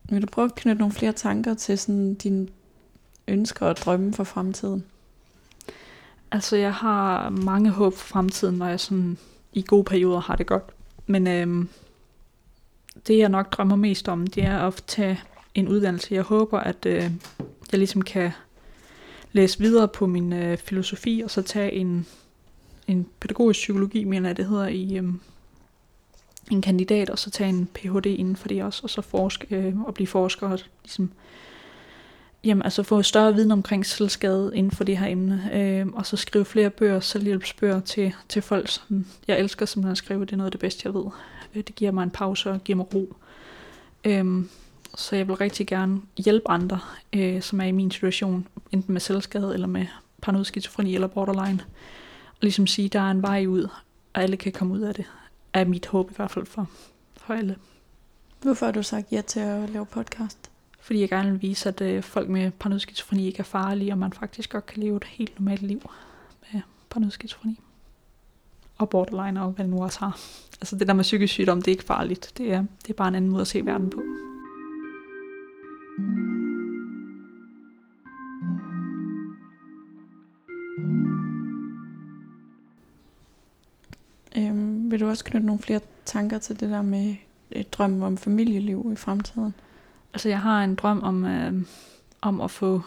[0.09, 2.47] Vil du prøve at knytte nogle flere tanker til sådan dine
[3.27, 4.83] ønsker og drømme for fremtiden?
[6.31, 9.17] Altså, jeg har mange håb for fremtiden, når jeg sådan
[9.53, 10.63] i gode perioder har det godt.
[11.07, 11.69] Men øhm,
[13.07, 15.19] det, jeg nok drømmer mest om, det er at tage
[15.55, 16.13] en uddannelse.
[16.13, 17.11] Jeg håber, at øh,
[17.71, 18.31] jeg ligesom kan
[19.31, 22.07] læse videre på min øh, filosofi, og så tage en,
[22.87, 25.03] en pædagogisk psykologi, mener jeg, det hedder, i øh,
[26.51, 28.05] en kandidat, og så tage en Ph.D.
[28.05, 31.11] inden for det også, og så forske, øh, og blive forsker, og ligesom
[32.45, 36.17] Jamen, altså få større viden omkring selvskade inden for det her emne, øh, og så
[36.17, 40.37] skrive flere bøger, selvhjælpsbøger til, til folk, som jeg elsker simpelthen at skrive, det er
[40.37, 41.05] noget af det bedste, jeg ved.
[41.55, 43.15] Øh, det giver mig en pause og giver mig ro.
[44.05, 44.45] Øh,
[44.95, 46.79] så jeg vil rigtig gerne hjælpe andre,
[47.13, 49.85] øh, som er i min situation, enten med selvskade eller med
[50.21, 51.63] paranoid skizofreni eller borderline,
[52.29, 53.63] og ligesom sige, der er en vej ud,
[54.13, 55.05] og alle kan komme ud af det,
[55.53, 56.69] er mit håb i hvert fald for,
[57.17, 57.55] for alle.
[58.41, 60.51] Hvorfor har du sagt ja til at lave podcast?
[60.79, 63.97] Fordi jeg gerne vil vise, at øh, folk med paranoid skizofreni ikke er farlige, og
[63.97, 65.91] man faktisk godt kan leve et helt normalt liv
[66.53, 67.59] med paranoid skizofreni.
[68.77, 70.19] Og borderline, og hvad nu også har.
[70.61, 72.33] Altså det der med psykisk sygdom, det er ikke farligt.
[72.37, 74.01] Det er, det er bare en anden måde at se verden på.
[84.37, 87.15] Øhm, vil du også knytte nogle flere tanker til det der med
[87.51, 89.53] et drøm om familieliv i fremtiden?
[90.13, 91.53] Altså jeg har en drøm om, øh,
[92.21, 92.81] om at få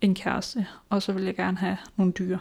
[0.00, 2.38] en kæreste, og så vil jeg gerne have nogle dyr.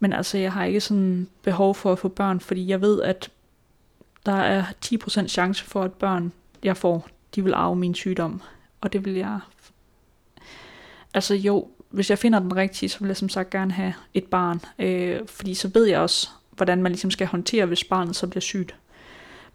[0.00, 3.30] Men altså jeg har ikke sådan behov for at få børn, fordi jeg ved, at
[4.26, 6.32] der er 10% chance for, at børn,
[6.62, 8.42] jeg får, de vil arve min sygdom.
[8.80, 9.40] Og det vil jeg...
[11.14, 14.24] Altså jo, hvis jeg finder den rigtige, så vil jeg som sagt gerne have et
[14.24, 14.60] barn.
[14.78, 18.40] Øh, fordi så ved jeg også, hvordan man ligesom skal håndtere, hvis barnet så bliver
[18.40, 18.74] sygt.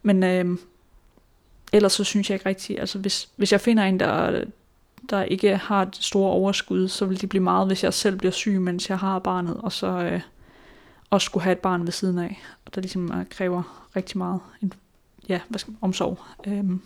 [0.03, 0.57] Men øh,
[1.73, 4.43] ellers så synes jeg ikke rigtigt, altså hvis, hvis jeg finder en, der,
[5.09, 8.31] der ikke har et store overskud, så vil det blive meget, hvis jeg selv bliver
[8.31, 10.21] syg, mens jeg har barnet, og så øh,
[11.09, 14.39] også skulle have et barn ved siden af, og der ligesom øh, kræver rigtig meget
[14.61, 14.73] en,
[15.29, 16.19] ja, hvad skal, man- omsorg.
[16.47, 16.81] Øhm,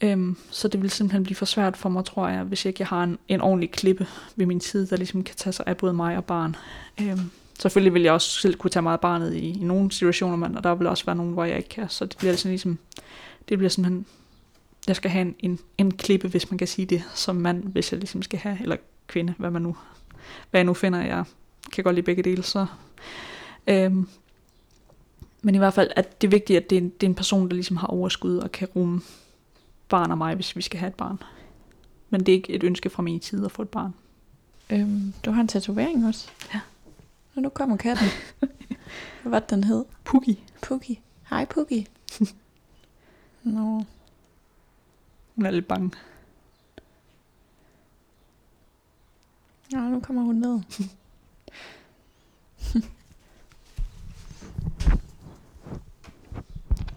[0.00, 2.88] øhm, så det vil simpelthen blive for svært for mig, tror jeg, hvis ikke jeg
[2.88, 5.92] har en, en ordentlig klippe ved min side, der ligesom kan tage sig af både
[5.92, 6.56] mig og barn.
[7.00, 10.36] Øhm, selvfølgelig vil jeg også selv kunne tage mig af barnet i, i nogle situationer,
[10.36, 12.48] men, og der vil også være nogle, hvor jeg ikke kan, så det bliver altså
[12.48, 12.78] ligesom,
[13.48, 14.06] det bliver simpelthen,
[14.88, 17.92] jeg skal have en, en, en klippe, hvis man kan sige det, som mand, hvis
[17.92, 18.76] jeg ligesom skal have, eller
[19.06, 19.76] kvinde, hvad man nu,
[20.50, 21.24] hvad jeg nu finder, jeg
[21.72, 22.66] kan godt lide begge dele, så
[23.66, 24.08] øhm,
[25.42, 27.14] men i hvert fald, at det er vigtigt, at det er, en, det er en
[27.14, 29.00] person, der ligesom har overskud og kan rumme
[29.88, 31.18] barn og mig, hvis vi skal have et barn.
[32.10, 33.94] Men det er ikke et ønske fra min side at få et barn.
[34.70, 36.30] Øhm, du har en tatovering også.
[36.54, 36.60] Ja.
[37.34, 38.06] Og nu kommer katten.
[39.22, 39.84] Hvad var det, den hed?
[40.04, 40.36] Puggy.
[40.62, 40.98] Puggy.
[41.30, 41.86] Hej Puggy.
[43.42, 43.84] Nå.
[45.34, 45.90] Hun er lidt bange.
[49.72, 50.60] Ja, nu kommer hun ned.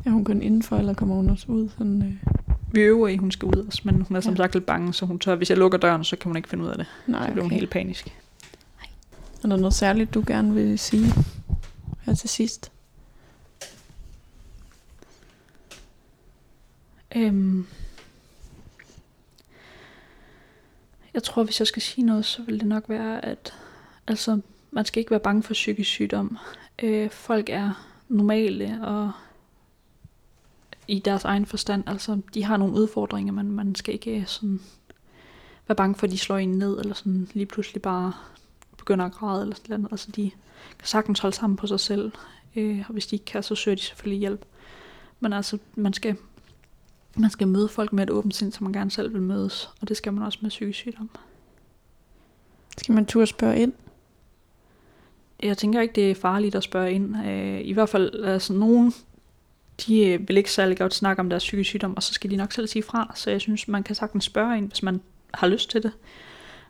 [0.07, 1.69] er hun kun indenfor, eller kommer hun også ud?
[1.69, 2.33] Sådan, øh...
[2.71, 4.37] Vi øver i, hun skal ud også, men hun er som Ja.
[4.37, 6.63] sagt lidt bange, så hun tør, hvis jeg lukker døren, så kan hun ikke finde
[6.63, 6.85] ud af det.
[7.07, 8.17] Nej, Så bliver hun helt panisk.
[9.43, 11.05] Er der noget særligt, du gerne vil sige
[12.01, 12.71] her til sidst?
[17.15, 17.65] Øhm,
[21.13, 23.53] Jeg tror, hvis jeg skal sige noget, så vil det nok være, at
[24.07, 24.39] altså,
[24.71, 26.37] man skal ikke være bange for psykisk sygdom.
[26.83, 29.11] Øh, folk er normale og
[30.87, 31.83] i deres egen forstand.
[31.87, 34.59] Altså, de har nogle udfordringer, men man skal ikke sådan
[35.67, 38.13] være bange for, at de slår en ned, eller sådan lige pludselig bare
[38.77, 39.91] begynder at græde, eller sådan noget.
[39.91, 40.31] Altså, de
[40.79, 42.11] kan sagtens holde sammen på sig selv,
[42.55, 44.45] øh, og hvis de ikke kan, så søger de selvfølgelig hjælp.
[45.19, 46.15] Men altså, man skal,
[47.15, 49.87] man skal møde folk med et åbent sind, som man gerne selv vil mødes, og
[49.87, 51.09] det skal man også med psykisk sygdom.
[52.77, 53.73] Skal man turde spørge ind?
[55.43, 57.17] Jeg tænker ikke, det er farligt at spørge ind.
[57.25, 58.93] Øh, I hvert fald, altså nogen,
[59.85, 62.35] de øh, vil ikke særlig godt snakke om deres psykisk sygdom, og så skal de
[62.35, 63.11] nok selv sige fra.
[63.15, 65.01] Så jeg synes, man kan sagtens spørge ind, hvis man
[65.33, 65.91] har lyst til det.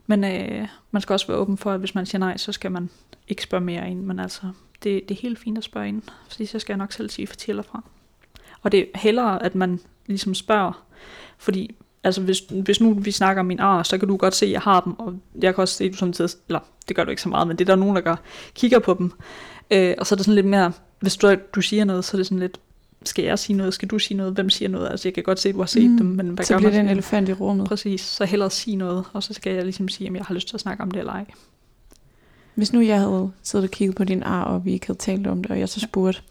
[0.07, 2.71] Men øh, man skal også være åben for, at hvis man siger nej, så skal
[2.71, 2.89] man
[3.27, 4.01] ikke spørge mere ind.
[4.01, 4.41] Men altså,
[4.83, 7.27] det, det er helt fint at spørge ind, fordi så skal jeg nok selv sige
[7.27, 7.83] fortæller fra.
[8.61, 10.85] Og det er hellere, at man ligesom spørger,
[11.37, 14.45] fordi altså hvis, hvis nu vi snakker om min ar, så kan du godt se,
[14.45, 17.03] at jeg har dem, og jeg kan også se, at du samtidig, eller det gør
[17.03, 18.15] du ikke så meget, men det er der nogen, der gør,
[18.55, 19.11] kigger på dem.
[19.71, 22.19] Øh, og så er det sådan lidt mere, hvis du, du siger noget, så er
[22.19, 22.59] det sådan lidt,
[23.07, 24.89] skal jeg sige noget, skal du sige noget, hvem siger noget?
[24.89, 26.57] Altså jeg kan godt se, at du har set mm, dem, men hvad så gør
[26.57, 27.67] bliver det en elefant i rummet.
[27.67, 30.47] Præcis, så hellere sige noget, og så skal jeg ligesom sige, om jeg har lyst
[30.47, 31.25] til at snakke om det eller ej.
[32.55, 35.27] Hvis nu jeg havde siddet og kigget på din arm, og vi ikke havde talt
[35.27, 36.21] om det, og jeg så spurgte,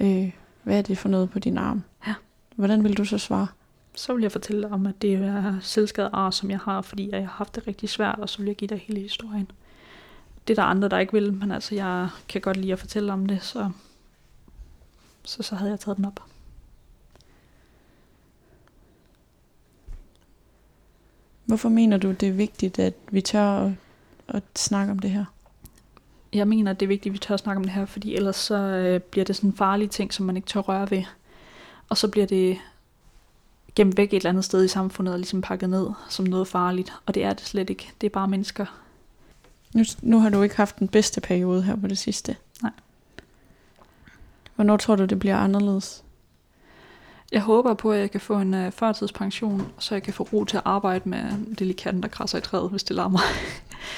[0.00, 0.30] øh,
[0.62, 1.82] hvad er det for noget på din arm?
[2.06, 2.14] Ja.
[2.56, 3.46] Hvordan vil du så svare?
[3.94, 7.10] Så vil jeg fortælle dig om, at det er selvskadet ar, som jeg har, fordi
[7.12, 9.50] jeg har haft det rigtig svært, og så vil jeg give dig hele historien.
[10.48, 13.12] Det er der andre, der ikke vil, men altså jeg kan godt lide at fortælle
[13.12, 13.70] om det, så
[15.26, 16.22] så, så havde jeg taget den op.
[21.44, 23.72] Hvorfor mener du, det er vigtigt, at vi tør at,
[24.28, 25.24] at snakke om det her?
[26.32, 28.14] Jeg mener, at det er vigtigt, at vi tør at snakke om det her, fordi
[28.14, 31.02] ellers så øh, bliver det sådan en farlig ting, som man ikke tør røre ved.
[31.88, 32.58] Og så bliver det
[33.74, 36.92] gemt væk et eller andet sted i samfundet og ligesom pakket ned som noget farligt.
[37.06, 37.92] Og det er det slet ikke.
[38.00, 38.66] Det er bare mennesker.
[39.74, 42.36] Nu, nu har du ikke haft den bedste periode her på det sidste.
[44.56, 46.04] Hvornår tror du, det bliver anderledes?
[47.32, 50.44] Jeg håber på, at jeg kan få en uh, førtidspension, så jeg kan få ro
[50.44, 51.22] til at arbejde med
[51.58, 53.18] det lige katten, der krasser i træet, hvis det larmer.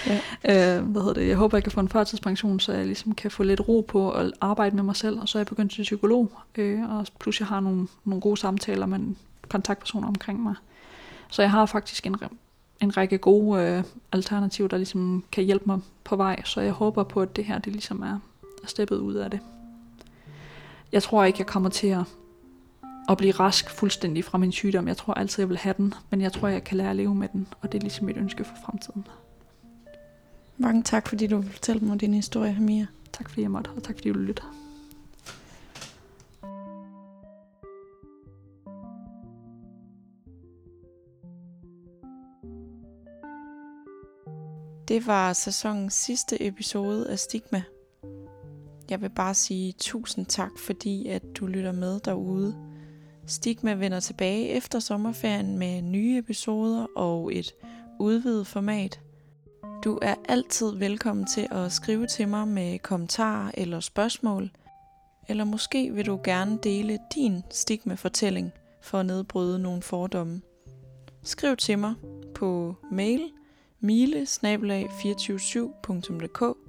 [0.07, 0.79] Ja.
[0.79, 1.29] uh, hvad hedder det?
[1.29, 4.11] Jeg håber, jeg kan få en førtidspension, så jeg ligesom kan få lidt ro på
[4.11, 7.41] at arbejde med mig selv, og så er jeg begyndt til psykolog, uh, og plus
[7.41, 9.17] jeg har nogle, nogle gode samtaler med en
[9.49, 10.55] kontaktperson omkring mig.
[11.31, 12.17] Så jeg har faktisk en,
[12.81, 17.03] en række gode uh, alternativer, der ligesom kan hjælpe mig på vej, så jeg håber
[17.03, 18.19] på, at det her det ligesom er,
[18.63, 19.41] er steppet ud af det.
[20.93, 22.05] Jeg tror ikke, jeg kommer til at,
[23.09, 24.89] at blive rask fuldstændig fra min sygdom.
[24.89, 27.15] Jeg tror altid, jeg vil have den, men jeg tror, jeg kan lære at leve
[27.15, 29.07] med den, og det er ligesom mit ønske for fremtiden.
[30.57, 32.87] Mange tak, fordi du vil fortælle mig din historie, Mia.
[33.13, 34.55] Tak fordi jeg måtte, og tak fordi du lytter.
[44.89, 47.63] Det var sæsonens sidste episode af Stigma.
[48.91, 52.57] Jeg vil bare sige tusind tak, fordi at du lytter med derude.
[53.27, 57.55] Stigma vender tilbage efter sommerferien med nye episoder og et
[58.01, 59.01] udvidet format.
[59.85, 64.51] Du er altid velkommen til at skrive til mig med kommentarer eller spørgsmål.
[65.29, 70.41] Eller måske vil du gerne dele din stigma-fortælling for at nedbryde nogle fordomme.
[71.23, 71.95] Skriv til mig
[72.35, 73.31] på mail
[73.81, 76.68] mile 247dk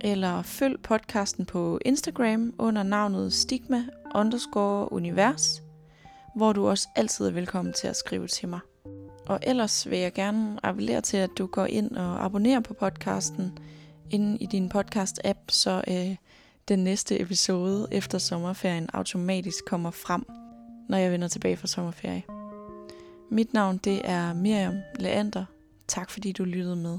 [0.00, 3.84] eller følg podcasten på Instagram under navnet stigma
[4.14, 5.62] underscore univers,
[6.36, 8.60] hvor du også altid er velkommen til at skrive til mig.
[9.26, 13.58] Og ellers vil jeg gerne appellere til, at du går ind og abonnerer på podcasten
[14.10, 16.16] inde i din podcast-app, så øh,
[16.68, 20.24] den næste episode efter sommerferien automatisk kommer frem,
[20.88, 22.22] når jeg vender tilbage fra sommerferie.
[23.30, 25.44] Mit navn det er Miriam Leander.
[25.88, 26.98] Tak fordi du lyttede med.